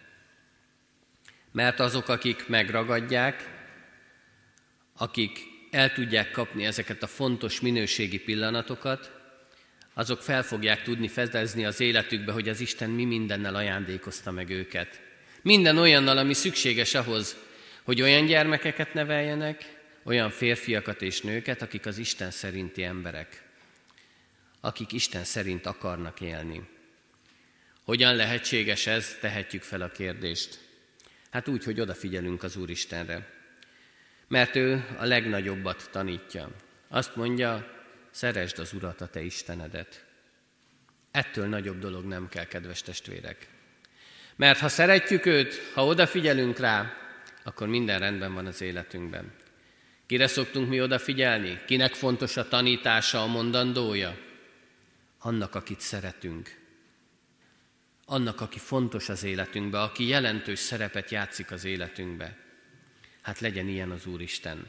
Mert 1.53 1.81
azok, 1.81 2.09
akik 2.09 2.49
megragadják, 2.49 3.51
akik 4.97 5.52
el 5.73 5.93
tudják 5.93 6.31
kapni 6.31 6.65
ezeket 6.65 7.03
a 7.03 7.07
fontos 7.07 7.61
minőségi 7.61 8.19
pillanatokat, 8.19 9.11
azok 9.95 10.23
fel 10.23 10.43
fogják 10.43 10.83
tudni 10.83 11.09
fedezni 11.09 11.65
az 11.65 11.81
életükbe, 11.81 12.33
hogy 12.33 12.49
az 12.49 12.61
Isten 12.61 12.91
mi 12.91 13.05
mindennel 13.05 13.55
ajándékozta 13.55 14.31
meg 14.31 14.51
őket. 14.51 15.01
Minden 15.43 15.79
olyannal, 15.79 16.19
ami 16.19 16.35
szükséges 16.35 16.95
ahhoz, 16.95 17.37
hogy 17.83 18.03
olyan 18.03 18.27
gyermekeket 18.27 18.95
neveljenek, 18.95 19.81
olyan 20.05 20.31
férfiakat 20.31 21.03
és 21.03 21.21
nőket, 21.21 21.63
akik 21.63 21.87
az 21.87 21.99
Isten 21.99 22.31
szerinti 22.31 22.83
emberek, 22.83 23.43
akik 24.61 24.93
Isten 24.93 25.25
szerint 25.25 25.67
akarnak 25.67 26.21
élni. 26.21 26.69
Hogyan 27.85 28.17
lehetséges 28.17 28.87
ez? 28.87 29.17
Tehetjük 29.21 29.63
fel 29.63 29.81
a 29.81 29.91
kérdést. 29.91 30.59
Hát 31.31 31.49
úgy, 31.49 31.65
hogy 31.65 31.81
odafigyelünk 31.81 32.43
az 32.43 32.57
Úristenre. 32.57 33.42
Mert 34.33 34.57
ő 34.57 34.85
a 34.97 35.05
legnagyobbat 35.05 35.89
tanítja. 35.91 36.49
Azt 36.89 37.17
mondja, 37.17 37.67
szeresd 38.11 38.59
az 38.59 38.73
Urat, 38.73 39.01
a 39.01 39.07
te 39.07 39.23
Istenedet. 39.23 40.05
Ettől 41.11 41.47
nagyobb 41.47 41.79
dolog 41.79 42.05
nem 42.05 42.29
kell, 42.29 42.45
kedves 42.45 42.83
testvérek. 42.83 43.49
Mert 44.37 44.59
ha 44.59 44.69
szeretjük 44.69 45.27
őt, 45.27 45.55
ha 45.75 45.87
odafigyelünk 45.87 46.59
rá, 46.59 46.93
akkor 47.45 47.69
minden 47.69 47.99
rendben 47.99 48.35
van 48.35 48.47
az 48.47 48.61
életünkben. 48.61 49.33
Kire 50.07 50.27
szoktunk 50.27 50.69
mi 50.69 50.81
odafigyelni? 50.81 51.61
Kinek 51.67 51.95
fontos 51.95 52.37
a 52.37 52.49
tanítása, 52.49 53.23
a 53.23 53.27
mondandója? 53.27 54.19
Annak, 55.19 55.55
akit 55.55 55.81
szeretünk. 55.81 56.61
Annak, 58.05 58.41
aki 58.41 58.59
fontos 58.59 59.09
az 59.09 59.25
életünkbe, 59.25 59.81
aki 59.81 60.07
jelentős 60.07 60.59
szerepet 60.59 61.11
játszik 61.11 61.51
az 61.51 61.65
életünkbe. 61.65 62.51
Hát 63.23 63.41
legyen 63.41 63.69
ilyen 63.69 63.91
az 63.91 64.07
Úristen. 64.07 64.67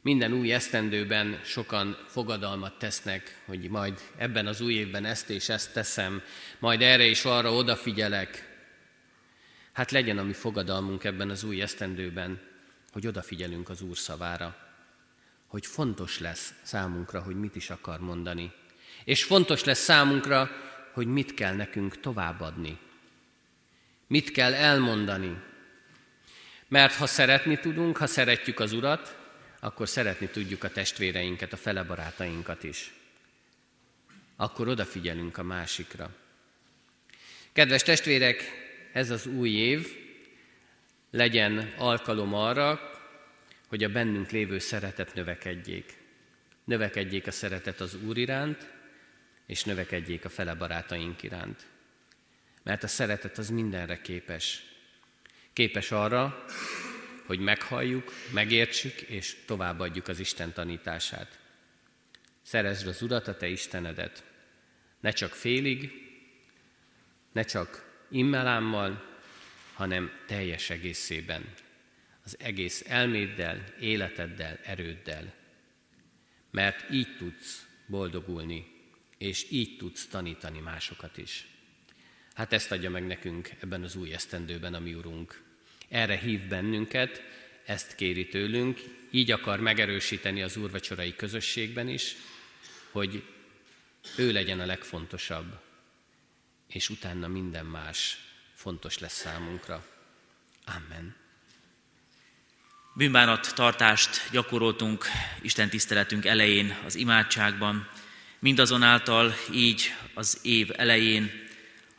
Minden 0.00 0.32
új 0.32 0.52
esztendőben 0.52 1.40
sokan 1.44 1.96
fogadalmat 2.06 2.78
tesznek, 2.78 3.42
hogy 3.44 3.68
majd 3.68 4.00
ebben 4.16 4.46
az 4.46 4.60
új 4.60 4.74
évben 4.74 5.04
ezt 5.04 5.30
és 5.30 5.48
ezt 5.48 5.72
teszem, 5.72 6.22
majd 6.58 6.82
erre 6.82 7.04
és 7.04 7.24
arra 7.24 7.52
odafigyelek. 7.52 8.52
Hát 9.72 9.90
legyen 9.90 10.18
a 10.18 10.22
mi 10.22 10.32
fogadalmunk 10.32 11.04
ebben 11.04 11.30
az 11.30 11.44
új 11.44 11.62
esztendőben, 11.62 12.40
hogy 12.92 13.06
odafigyelünk 13.06 13.68
az 13.68 13.80
Úr 13.80 13.96
szavára, 13.96 14.56
hogy 15.46 15.66
fontos 15.66 16.18
lesz 16.18 16.54
számunkra, 16.62 17.22
hogy 17.22 17.36
mit 17.36 17.56
is 17.56 17.70
akar 17.70 18.00
mondani. 18.00 18.52
És 19.04 19.24
fontos 19.24 19.64
lesz 19.64 19.82
számunkra, 19.82 20.50
hogy 20.92 21.06
mit 21.06 21.34
kell 21.34 21.54
nekünk 21.54 22.00
továbbadni. 22.00 22.78
Mit 24.06 24.30
kell 24.30 24.54
elmondani. 24.54 25.42
Mert 26.68 26.94
ha 26.94 27.06
szeretni 27.06 27.58
tudunk, 27.58 27.96
ha 27.96 28.06
szeretjük 28.06 28.60
az 28.60 28.72
Urat, 28.72 29.16
akkor 29.60 29.88
szeretni 29.88 30.26
tudjuk 30.26 30.64
a 30.64 30.70
testvéreinket, 30.70 31.52
a 31.52 31.56
felebarátainkat 31.56 32.62
is. 32.62 32.94
Akkor 34.36 34.68
odafigyelünk 34.68 35.38
a 35.38 35.42
másikra. 35.42 36.10
Kedves 37.52 37.82
testvérek, 37.82 38.42
ez 38.92 39.10
az 39.10 39.26
új 39.26 39.50
év 39.50 39.88
legyen 41.10 41.72
alkalom 41.76 42.34
arra, 42.34 42.80
hogy 43.68 43.84
a 43.84 43.88
bennünk 43.88 44.30
lévő 44.30 44.58
szeretet 44.58 45.14
növekedjék. 45.14 45.96
Növekedjék 46.64 47.26
a 47.26 47.30
szeretet 47.30 47.80
az 47.80 47.94
Úr 47.94 48.16
iránt, 48.16 48.72
és 49.46 49.64
növekedjék 49.64 50.24
a 50.24 50.28
fele 50.28 50.54
barátaink 50.54 51.22
iránt. 51.22 51.66
Mert 52.62 52.82
a 52.82 52.86
szeretet 52.86 53.38
az 53.38 53.50
mindenre 53.50 54.00
képes. 54.00 54.73
Képes 55.54 55.90
arra, 55.90 56.44
hogy 57.26 57.38
meghalljuk, 57.38 58.12
megértsük 58.32 59.00
és 59.00 59.36
továbbadjuk 59.46 60.08
az 60.08 60.18
Isten 60.18 60.52
tanítását. 60.52 61.38
Szerezd 62.42 62.86
az 62.86 63.02
Urat, 63.02 63.28
a 63.28 63.36
te 63.36 63.48
Istenedet. 63.48 64.24
Ne 65.00 65.10
csak 65.10 65.32
félig, 65.32 65.90
ne 67.32 67.42
csak 67.42 67.92
immelámmal, 68.10 69.18
hanem 69.74 70.10
teljes 70.26 70.70
egészében. 70.70 71.54
Az 72.24 72.36
egész 72.38 72.84
elméddel, 72.88 73.64
életeddel, 73.80 74.58
erőddel. 74.62 75.34
Mert 76.50 76.90
így 76.90 77.16
tudsz 77.16 77.66
boldogulni, 77.86 78.66
és 79.18 79.50
így 79.50 79.76
tudsz 79.76 80.06
tanítani 80.06 80.60
másokat 80.60 81.16
is. 81.18 81.46
Hát 82.34 82.52
ezt 82.52 82.72
adja 82.72 82.90
meg 82.90 83.06
nekünk 83.06 83.50
ebben 83.60 83.82
az 83.82 83.96
új 83.96 84.12
esztendőben 84.12 84.74
a 84.74 84.78
mi 84.78 84.94
Urunk. 84.94 85.42
Erre 85.88 86.16
hív 86.16 86.40
bennünket, 86.40 87.22
ezt 87.64 87.94
kéri 87.94 88.28
tőlünk, 88.28 88.80
így 89.10 89.30
akar 89.30 89.60
megerősíteni 89.60 90.42
az 90.42 90.56
úrvacsorai 90.56 91.14
közösségben 91.14 91.88
is, 91.88 92.16
hogy 92.90 93.22
ő 94.16 94.32
legyen 94.32 94.60
a 94.60 94.66
legfontosabb, 94.66 95.60
és 96.68 96.88
utána 96.88 97.28
minden 97.28 97.66
más 97.66 98.18
fontos 98.54 98.98
lesz 98.98 99.16
számunkra. 99.16 99.86
Amen. 100.64 101.16
Bűnbánat 102.94 103.54
tartást 103.54 104.30
gyakoroltunk 104.30 105.04
Isten 105.40 105.68
tiszteletünk 105.68 106.24
elején 106.24 106.76
az 106.84 106.94
imádságban, 106.94 107.88
mindazonáltal 108.38 109.34
így 109.52 109.94
az 110.14 110.40
év 110.42 110.70
elején 110.76 111.43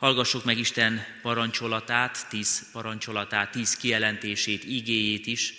Hallgassuk 0.06 0.44
meg 0.44 0.58
Isten 0.58 1.04
parancsolatát, 1.22 2.26
tíz 2.28 2.70
parancsolatát, 2.72 3.50
tíz 3.50 3.76
kijelentését, 3.76 4.64
igéjét 4.64 5.26
is, 5.26 5.54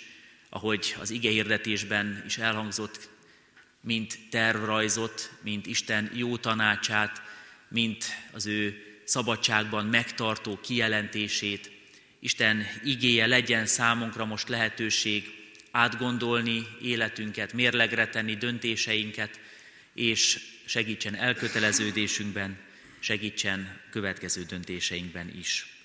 ahogy 0.48 0.94
az 1.00 1.10
ige 1.10 1.30
hirdetésben 1.30 2.22
is 2.26 2.38
elhangzott, 2.38 3.08
mint 3.80 4.18
tervrajzot, 4.30 5.30
mint 5.42 5.66
Isten 5.66 6.10
jó 6.14 6.36
tanácsát, 6.36 7.22
mint 7.68 8.04
az 8.32 8.46
ő 8.46 8.82
szabadságban 9.04 9.86
megtartó 9.86 10.58
kijelentését. 10.62 11.70
Isten 12.20 12.66
igéje 12.84 13.26
legyen 13.26 13.66
számunkra 13.66 14.24
most 14.24 14.48
lehetőség 14.48 15.32
átgondolni 15.70 16.66
életünket, 16.82 17.52
mérlegre 17.52 18.08
tenni 18.08 18.34
döntéseinket, 18.36 19.40
és 19.94 20.40
segítsen 20.64 21.14
elköteleződésünkben, 21.14 22.66
segítsen 23.00 23.80
következő 23.90 24.42
döntéseinkben 24.42 25.36
is. 25.38 25.76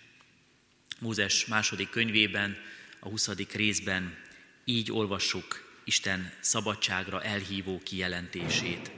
Mózes 1.00 1.46
második 1.46 1.90
könyvében, 1.90 2.58
a 3.00 3.10
20. 3.10 3.30
részben 3.52 4.18
így 4.66 4.92
olvassuk 4.92 5.72
Isten 5.84 6.32
szabadságra 6.40 7.24
elhívó 7.24 7.82
kijelentését. 7.84 8.92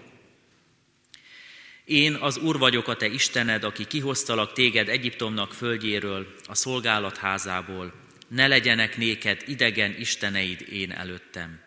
Én 1.85 2.13
az 2.13 2.37
Úr 2.37 2.57
vagyok 2.57 2.87
a 2.87 2.95
te 2.95 3.07
Istened, 3.07 3.63
aki 3.63 3.85
kihoztalak 3.85 4.53
téged 4.53 4.89
Egyiptomnak 4.89 5.53
földjéről, 5.53 6.35
a 6.47 6.55
szolgálatházából. 6.55 7.93
Ne 8.27 8.47
legyenek 8.47 8.97
néked 8.97 9.43
idegen 9.47 9.95
isteneid 9.99 10.65
én 10.71 10.91
előttem. 10.91 11.59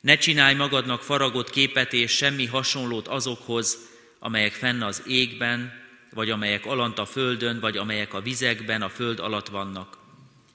Ne 0.00 0.16
csinálj 0.16 0.54
magadnak 0.54 1.02
faragott 1.02 1.50
képet 1.50 1.92
és 1.92 2.10
semmi 2.10 2.46
hasonlót 2.46 3.08
azokhoz, 3.08 3.78
amelyek 4.26 4.52
fenn 4.52 4.82
az 4.82 5.02
égben, 5.06 5.72
vagy 6.10 6.30
amelyek 6.30 6.66
alant 6.66 6.98
a 6.98 7.06
földön, 7.06 7.60
vagy 7.60 7.76
amelyek 7.76 8.14
a 8.14 8.20
vizekben, 8.20 8.82
a 8.82 8.88
föld 8.88 9.18
alatt 9.18 9.48
vannak. 9.48 9.98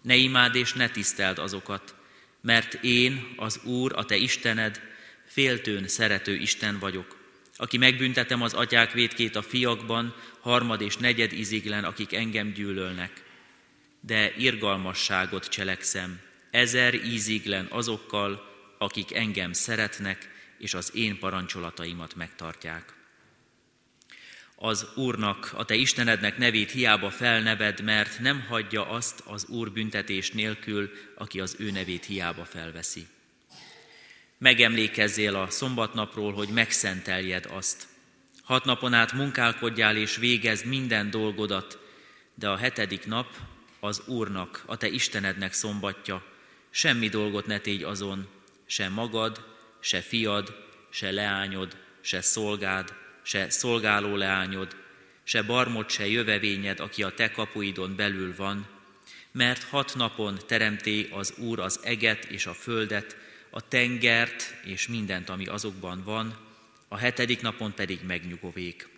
Ne 0.01 0.15
imád 0.15 0.55
és 0.55 0.73
ne 0.73 0.89
tiszteld 0.89 1.39
azokat, 1.39 1.95
mert 2.41 2.73
én, 2.73 3.33
az 3.37 3.59
Úr, 3.63 3.91
a 3.95 4.05
te 4.05 4.15
Istened, 4.15 4.81
féltőn 5.25 5.87
szerető 5.87 6.35
Isten 6.35 6.79
vagyok, 6.79 7.17
aki 7.55 7.77
megbüntetem 7.77 8.41
az 8.41 8.53
atyák 8.53 8.91
vétkét 8.91 9.35
a 9.35 9.41
fiakban, 9.41 10.15
harmad 10.39 10.81
és 10.81 10.97
negyed 10.97 11.31
iziglen, 11.31 11.83
akik 11.83 12.13
engem 12.13 12.51
gyűlölnek. 12.51 13.23
De 13.99 14.33
irgalmasságot 14.37 15.47
cselekszem, 15.47 16.19
ezer 16.49 16.93
íziglen 16.93 17.67
azokkal, 17.69 18.49
akik 18.77 19.13
engem 19.13 19.53
szeretnek, 19.53 20.29
és 20.57 20.73
az 20.73 20.95
én 20.95 21.19
parancsolataimat 21.19 22.15
megtartják. 22.15 22.99
Az 24.63 24.87
Úrnak, 24.95 25.51
a 25.55 25.65
te 25.65 25.75
Istenednek 25.75 26.37
nevét 26.37 26.71
hiába 26.71 27.09
felneved, 27.09 27.83
mert 27.83 28.19
nem 28.19 28.45
hagyja 28.49 28.89
azt 28.89 29.23
az 29.25 29.45
Úr 29.45 29.71
büntetés 29.71 30.31
nélkül, 30.31 30.91
aki 31.15 31.39
az 31.39 31.55
ő 31.59 31.71
nevét 31.71 32.05
hiába 32.05 32.45
felveszi. 32.45 33.07
Megemlékezzél 34.37 35.35
a 35.35 35.49
szombatnapról, 35.49 36.33
hogy 36.33 36.49
megszenteljed 36.49 37.45
azt. 37.51 37.87
Hat 38.43 38.65
napon 38.65 38.93
át 38.93 39.13
munkálkodjál 39.13 39.95
és 39.97 40.15
végezd 40.15 40.65
minden 40.65 41.09
dolgodat, 41.09 41.79
de 42.33 42.49
a 42.49 42.57
hetedik 42.57 43.05
nap 43.05 43.27
az 43.79 44.01
Úrnak, 44.07 44.63
a 44.65 44.77
te 44.77 44.87
Istenednek 44.87 45.53
szombatja, 45.53 46.23
semmi 46.69 47.07
dolgot 47.07 47.45
ne 47.45 47.59
tégy 47.59 47.83
azon, 47.83 48.27
se 48.65 48.89
magad, 48.89 49.45
se 49.79 50.01
fiad, 50.01 50.55
se 50.89 51.11
leányod, 51.11 51.77
se 52.01 52.21
szolgád, 52.21 53.00
se 53.23 53.49
szolgáló 53.49 54.15
leányod, 54.15 54.75
se 55.23 55.41
barmod, 55.41 55.89
se 55.89 56.07
jövevényed, 56.07 56.79
aki 56.79 57.03
a 57.03 57.13
te 57.13 57.31
kapuidon 57.31 57.95
belül 57.95 58.35
van, 58.35 58.67
mert 59.31 59.63
hat 59.63 59.95
napon 59.95 60.39
teremté 60.47 61.07
az 61.11 61.33
Úr 61.37 61.59
az 61.59 61.79
eget 61.83 62.25
és 62.25 62.45
a 62.45 62.53
földet, 62.53 63.17
a 63.49 63.67
tengert 63.67 64.55
és 64.63 64.87
mindent, 64.87 65.29
ami 65.29 65.45
azokban 65.45 66.03
van, 66.03 66.37
a 66.87 66.97
hetedik 66.97 67.41
napon 67.41 67.73
pedig 67.73 67.99
megnyugovék. 68.07 68.89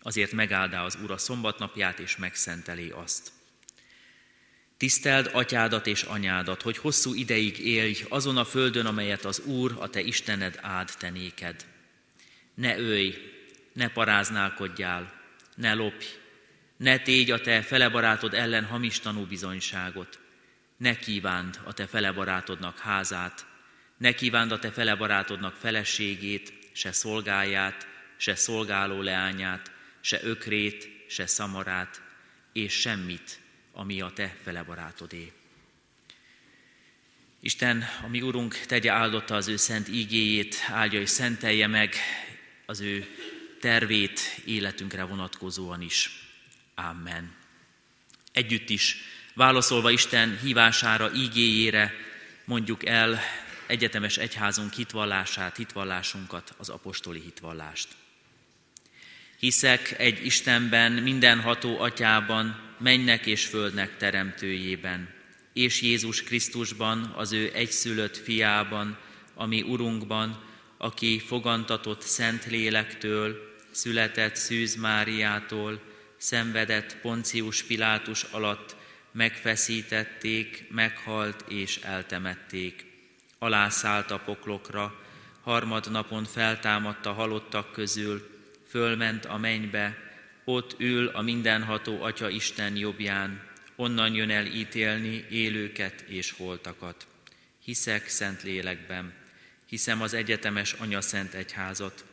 Azért 0.00 0.32
megáldá 0.32 0.84
az 0.84 0.98
Úr 1.02 1.10
a 1.10 1.18
szombatnapját, 1.18 1.98
és 1.98 2.16
megszentelé 2.16 2.90
azt. 2.90 3.32
Tiszteld 4.76 5.30
atyádat 5.32 5.86
és 5.86 6.02
anyádat, 6.02 6.62
hogy 6.62 6.78
hosszú 6.78 7.14
ideig 7.14 7.58
élj 7.58 7.96
azon 8.08 8.36
a 8.36 8.44
földön, 8.44 8.86
amelyet 8.86 9.24
az 9.24 9.40
Úr, 9.40 9.76
a 9.78 9.90
te 9.90 10.00
Istened 10.00 10.58
áld 10.62 10.90
te 10.98 11.10
néked. 11.10 11.64
Ne 12.54 12.78
ölj, 12.78 13.14
ne 13.72 13.88
paráználkodjál, 13.88 15.12
ne 15.54 15.74
lopj, 15.74 16.06
ne 16.76 16.98
tégy 16.98 17.30
a 17.30 17.40
te 17.40 17.62
felebarátod 17.62 18.34
ellen 18.34 18.64
hamis 18.64 19.00
tanúbizonyságot, 19.00 20.18
ne 20.76 20.98
kívánd 20.98 21.60
a 21.64 21.72
te 21.72 21.86
felebarátodnak 21.86 22.78
házát, 22.78 23.46
ne 23.96 24.12
kívánd 24.12 24.52
a 24.52 24.58
te 24.58 24.70
felebarátodnak 24.70 25.54
feleségét, 25.54 26.52
se 26.72 26.92
szolgáját, 26.92 27.86
se 28.16 28.34
szolgáló 28.34 29.02
leányát, 29.02 29.72
se 30.00 30.20
ökrét, 30.22 30.88
se 31.08 31.26
szamarát, 31.26 32.02
és 32.52 32.80
semmit, 32.80 33.40
ami 33.72 34.00
a 34.00 34.10
te 34.10 34.36
felebarátodé. 34.42 35.32
Isten, 37.40 37.84
a 38.02 38.08
mi 38.08 38.20
Urunk, 38.20 38.54
tegye 38.54 38.92
áldotta 38.92 39.34
az 39.34 39.48
ő 39.48 39.56
szent 39.56 39.88
ígéjét, 39.88 40.56
áldja 40.68 41.00
és 41.00 41.10
szentelje 41.10 41.66
meg 41.66 41.94
az 42.66 42.80
ő 42.80 43.06
tervét 43.60 44.20
életünkre 44.44 45.04
vonatkozóan 45.04 45.80
is. 45.80 46.10
Amen. 46.74 47.34
Együtt 48.32 48.70
is 48.70 48.96
válaszolva 49.34 49.90
Isten 49.90 50.38
hívására, 50.42 51.12
ígéjére 51.12 51.92
mondjuk 52.44 52.86
el 52.86 53.20
egyetemes 53.66 54.16
egyházunk 54.16 54.72
hitvallását, 54.72 55.56
hitvallásunkat, 55.56 56.54
az 56.58 56.68
apostoli 56.68 57.20
hitvallást. 57.20 57.88
Hiszek 59.38 59.98
egy 59.98 60.24
Istenben, 60.24 60.92
mindenható 60.92 61.80
atyában, 61.80 62.60
mennek 62.78 63.26
és 63.26 63.44
földnek 63.44 63.96
teremtőjében, 63.96 65.14
és 65.52 65.82
Jézus 65.82 66.22
Krisztusban, 66.22 67.12
az 67.16 67.32
ő 67.32 67.50
egyszülött 67.54 68.16
fiában, 68.16 68.98
ami 69.34 69.62
Urunkban, 69.62 70.44
aki 70.84 71.18
fogantatott 71.18 72.00
Szent 72.00 72.46
Lélektől, 72.46 73.54
született 73.70 74.36
Szűz 74.36 74.74
Máriától, 74.74 75.80
szenvedett 76.16 76.96
Poncius 77.00 77.62
Pilátus 77.62 78.22
alatt, 78.22 78.76
megfeszítették, 79.12 80.66
meghalt 80.70 81.44
és 81.48 81.76
eltemették. 81.76 82.84
Alászállt 83.38 84.10
a 84.10 84.18
poklokra, 84.18 85.00
harmadnapon 85.42 86.24
feltámadta 86.24 87.12
halottak 87.12 87.72
közül, 87.72 88.28
fölment 88.68 89.24
a 89.24 89.38
mennybe, 89.38 89.98
ott 90.44 90.74
ül 90.78 91.06
a 91.06 91.22
mindenható 91.22 92.02
Atya 92.02 92.28
Isten 92.28 92.76
jobbján, 92.76 93.42
onnan 93.76 94.14
jön 94.14 94.30
el 94.30 94.46
ítélni 94.46 95.24
élőket 95.30 96.00
és 96.00 96.30
holtakat. 96.30 97.06
Hiszek 97.62 98.08
szent 98.08 98.42
lélekben, 98.42 99.23
hiszem 99.74 100.02
az 100.02 100.14
egyetemes 100.14 100.72
Anya 100.72 101.00
Szent 101.00 101.34
Egyházat, 101.34 102.04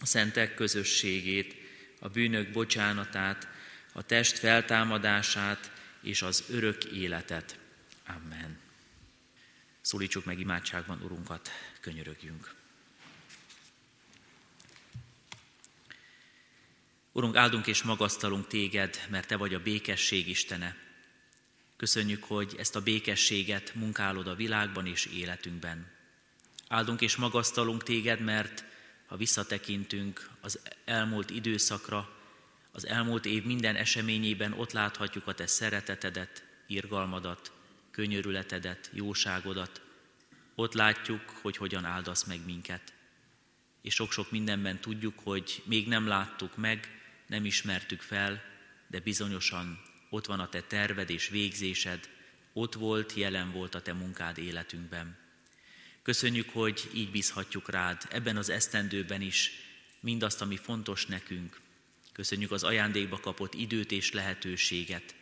a 0.00 0.06
szentek 0.06 0.54
közösségét, 0.54 1.56
a 2.00 2.08
bűnök 2.08 2.50
bocsánatát, 2.50 3.48
a 3.92 4.02
test 4.02 4.38
feltámadását 4.38 5.70
és 6.02 6.22
az 6.22 6.44
örök 6.48 6.84
életet. 6.84 7.58
Amen. 8.06 8.58
Szólítsuk 9.80 10.24
meg 10.24 10.38
imádságban 10.38 11.02
Urunkat, 11.02 11.50
könyörögjünk. 11.80 12.54
Urunk, 17.12 17.36
áldunk 17.36 17.66
és 17.66 17.82
magasztalunk 17.82 18.46
téged, 18.46 19.06
mert 19.10 19.28
te 19.28 19.36
vagy 19.36 19.54
a 19.54 19.62
békesség 19.62 20.28
Istene. 20.28 20.76
Köszönjük, 21.76 22.24
hogy 22.24 22.54
ezt 22.58 22.76
a 22.76 22.82
békességet 22.82 23.74
munkálod 23.74 24.26
a 24.26 24.34
világban 24.34 24.86
és 24.86 25.06
életünkben. 25.06 26.00
Áldunk 26.72 27.00
és 27.00 27.16
magasztalunk 27.16 27.82
téged, 27.82 28.20
mert 28.20 28.64
ha 29.06 29.16
visszatekintünk 29.16 30.30
az 30.40 30.60
elmúlt 30.84 31.30
időszakra, 31.30 32.10
az 32.70 32.86
elmúlt 32.86 33.26
év 33.26 33.44
minden 33.44 33.76
eseményében 33.76 34.52
ott 34.52 34.72
láthatjuk 34.72 35.26
a 35.26 35.34
te 35.34 35.46
szeretetedet, 35.46 36.44
irgalmadat, 36.66 37.52
könyörületedet, 37.90 38.90
jóságodat. 38.92 39.80
Ott 40.54 40.72
látjuk, 40.72 41.20
hogy 41.42 41.56
hogyan 41.56 41.84
áldasz 41.84 42.24
meg 42.24 42.44
minket. 42.44 42.92
És 43.82 43.94
sok-sok 43.94 44.30
mindenben 44.30 44.80
tudjuk, 44.80 45.18
hogy 45.24 45.62
még 45.64 45.88
nem 45.88 46.06
láttuk 46.06 46.56
meg, 46.56 47.02
nem 47.26 47.44
ismertük 47.44 48.00
fel, 48.00 48.42
de 48.86 49.00
bizonyosan 49.00 49.80
ott 50.10 50.26
van 50.26 50.40
a 50.40 50.48
te 50.48 50.62
terved 50.62 51.10
és 51.10 51.28
végzésed, 51.28 52.08
ott 52.52 52.74
volt, 52.74 53.14
jelen 53.14 53.52
volt 53.52 53.74
a 53.74 53.82
te 53.82 53.92
munkád 53.92 54.38
életünkben. 54.38 55.21
Köszönjük, 56.02 56.50
hogy 56.50 56.90
így 56.94 57.10
bízhatjuk 57.10 57.70
rád 57.70 58.02
ebben 58.10 58.36
az 58.36 58.48
esztendőben 58.48 59.20
is 59.20 59.50
mindazt, 60.00 60.40
ami 60.40 60.56
fontos 60.56 61.06
nekünk. 61.06 61.60
Köszönjük 62.12 62.50
az 62.50 62.62
ajándékba 62.62 63.20
kapott 63.20 63.54
időt 63.54 63.92
és 63.92 64.12
lehetőséget. 64.12 65.14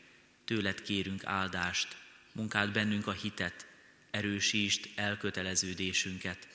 Tőled 0.44 0.82
kérünk 0.82 1.24
áldást, 1.24 1.96
munkád 2.32 2.72
bennünk 2.72 3.06
a 3.06 3.12
hitet, 3.12 3.66
erősítsd 4.10 4.88
elköteleződésünket. 4.94 6.48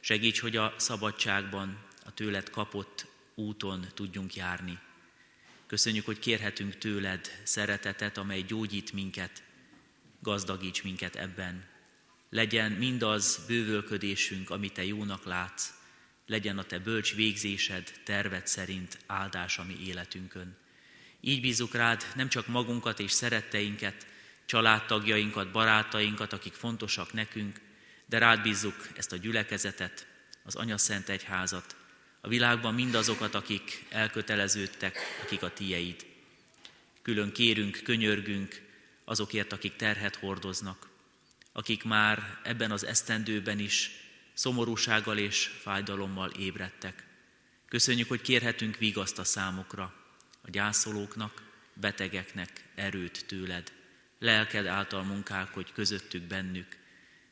Segíts, 0.00 0.40
hogy 0.40 0.56
a 0.56 0.74
szabadságban, 0.78 1.78
a 2.04 2.14
tőled 2.14 2.50
kapott 2.50 3.06
úton 3.34 3.86
tudjunk 3.94 4.34
járni. 4.34 4.78
Köszönjük, 5.66 6.04
hogy 6.04 6.18
kérhetünk 6.18 6.78
tőled 6.78 7.40
szeretetet, 7.42 8.16
amely 8.16 8.42
gyógyít 8.42 8.92
minket, 8.92 9.42
gazdagíts 10.20 10.82
minket 10.82 11.16
ebben. 11.16 11.73
Legyen 12.34 12.72
mindaz 12.72 13.44
bővölködésünk, 13.46 14.50
amit 14.50 14.72
te 14.72 14.84
jónak 14.84 15.24
látsz, 15.24 15.70
legyen 16.26 16.58
a 16.58 16.64
te 16.64 16.78
bölcs 16.78 17.14
végzésed, 17.14 17.92
terved 18.04 18.46
szerint 18.46 18.98
áldás 19.06 19.58
a 19.58 19.64
mi 19.64 19.76
életünkön. 19.86 20.56
Így 21.20 21.40
bízunk 21.40 21.74
rád 21.74 22.04
nem 22.14 22.28
csak 22.28 22.46
magunkat 22.46 23.00
és 23.00 23.12
szeretteinket, 23.12 24.06
családtagjainkat, 24.46 25.50
barátainkat, 25.50 26.32
akik 26.32 26.52
fontosak 26.52 27.12
nekünk, 27.12 27.60
de 28.06 28.18
rád 28.18 28.42
bízzuk 28.42 28.88
ezt 28.96 29.12
a 29.12 29.16
gyülekezetet, 29.16 30.06
az 30.44 30.54
Anya 30.54 30.78
Szent 30.78 31.08
Egyházat, 31.08 31.76
a 32.20 32.28
világban 32.28 32.74
mindazokat, 32.74 33.34
akik 33.34 33.84
elköteleződtek, 33.90 34.98
akik 35.22 35.42
a 35.42 35.52
tieid. 35.52 36.06
Külön 37.02 37.32
kérünk, 37.32 37.80
könyörgünk 37.84 38.62
azokért, 39.04 39.52
akik 39.52 39.76
terhet 39.76 40.16
hordoznak, 40.16 40.92
akik 41.56 41.84
már 41.84 42.38
ebben 42.42 42.70
az 42.70 42.84
esztendőben 42.84 43.58
is 43.58 43.90
szomorúsággal 44.32 45.18
és 45.18 45.46
fájdalommal 45.46 46.30
ébredtek. 46.30 47.06
Köszönjük, 47.68 48.08
hogy 48.08 48.20
kérhetünk 48.20 48.76
vigaszt 48.76 49.18
a 49.18 49.24
számokra, 49.24 49.94
a 50.42 50.50
gyászolóknak, 50.50 51.42
betegeknek 51.74 52.64
erőt 52.74 53.24
tőled. 53.26 53.72
Lelked 54.18 54.66
által 54.66 55.02
munkálkodj 55.02 55.72
közöttük 55.72 56.22
bennük. 56.22 56.76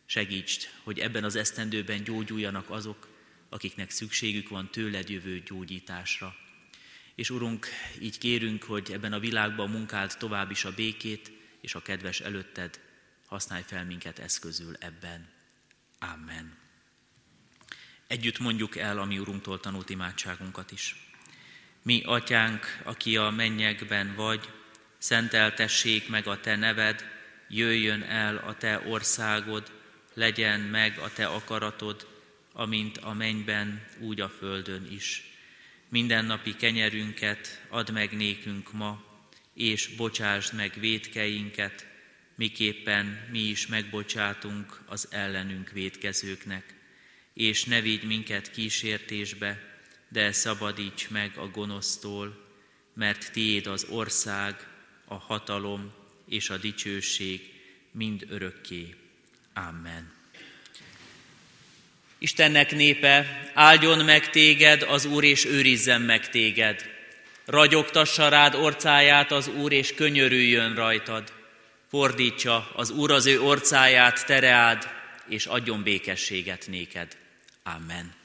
Segítsd, 0.06 0.68
hogy 0.82 0.98
ebben 0.98 1.24
az 1.24 1.36
esztendőben 1.36 2.04
gyógyuljanak 2.04 2.70
azok, 2.70 3.08
akiknek 3.48 3.90
szükségük 3.90 4.48
van 4.48 4.70
tőled 4.70 5.08
jövő 5.08 5.40
gyógyításra. 5.40 6.34
És 7.14 7.30
Urunk, 7.30 7.66
így 8.00 8.18
kérünk, 8.18 8.62
hogy 8.62 8.92
ebben 8.92 9.12
a 9.12 9.18
világban 9.18 9.70
munkált 9.70 10.18
tovább 10.18 10.50
is 10.50 10.64
a 10.64 10.74
békét, 10.74 11.32
és 11.60 11.74
a 11.74 11.82
kedves 11.82 12.20
előtted, 12.20 12.80
használj 13.32 13.62
fel 13.62 13.84
minket 13.84 14.18
eszközül 14.18 14.76
ebben. 14.78 15.28
Amen. 15.98 16.56
Együtt 18.06 18.38
mondjuk 18.38 18.76
el 18.76 18.98
a 18.98 19.04
mi 19.04 19.18
Urunktól 19.18 19.60
tanult 19.60 19.90
imádságunkat 19.90 20.70
is. 20.70 20.96
Mi, 21.82 22.02
atyánk, 22.04 22.80
aki 22.84 23.16
a 23.16 23.30
mennyekben 23.30 24.14
vagy, 24.14 24.50
szenteltessék 24.98 26.08
meg 26.08 26.26
a 26.26 26.40
te 26.40 26.56
neved, 26.56 27.04
jöjjön 27.48 28.02
el 28.02 28.36
a 28.36 28.56
te 28.56 28.78
országod, 28.78 29.72
legyen 30.14 30.60
meg 30.60 30.98
a 30.98 31.12
te 31.12 31.26
akaratod, 31.26 32.06
amint 32.52 32.98
a 32.98 33.12
mennyben, 33.12 33.86
úgy 33.98 34.20
a 34.20 34.28
földön 34.28 34.86
is. 34.90 35.24
Mindennapi 35.88 36.56
kenyerünket 36.56 37.66
add 37.68 37.92
meg 37.92 38.16
nékünk 38.16 38.72
ma, 38.72 39.04
és 39.54 39.86
bocsásd 39.86 40.54
meg 40.54 40.72
védkeinket, 40.74 41.90
miképpen 42.34 43.28
mi 43.30 43.38
is 43.38 43.66
megbocsátunk 43.66 44.80
az 44.86 45.08
ellenünk 45.10 45.70
védkezőknek. 45.70 46.74
És 47.34 47.64
ne 47.64 47.80
vigy 47.80 48.02
minket 48.02 48.50
kísértésbe, 48.50 49.60
de 50.08 50.32
szabadíts 50.32 51.08
meg 51.08 51.32
a 51.36 51.46
gonosztól, 51.46 52.50
mert 52.94 53.32
tiéd 53.32 53.66
az 53.66 53.86
ország, 53.88 54.66
a 55.04 55.14
hatalom 55.14 55.92
és 56.28 56.50
a 56.50 56.56
dicsőség 56.56 57.52
mind 57.90 58.26
örökké. 58.28 58.94
Amen. 59.54 60.12
Istennek 62.18 62.74
népe, 62.74 63.50
áldjon 63.54 64.04
meg 64.04 64.30
téged 64.30 64.82
az 64.82 65.04
Úr, 65.04 65.24
és 65.24 65.44
őrizzen 65.44 66.02
meg 66.02 66.28
téged. 66.28 66.90
Ragyogtassa 67.44 68.28
rád 68.28 68.54
orcáját 68.54 69.32
az 69.32 69.48
Úr, 69.48 69.72
és 69.72 69.94
könyörüljön 69.94 70.74
rajtad. 70.74 71.41
Fordítsa 71.92 72.68
az 72.74 72.90
Úr 72.90 73.10
az 73.10 73.26
ő 73.26 73.40
orcáját 73.40 74.26
tereád, 74.26 74.88
és 75.28 75.46
adjon 75.46 75.82
békességet 75.82 76.66
néked. 76.68 77.16
Amen. 77.62 78.21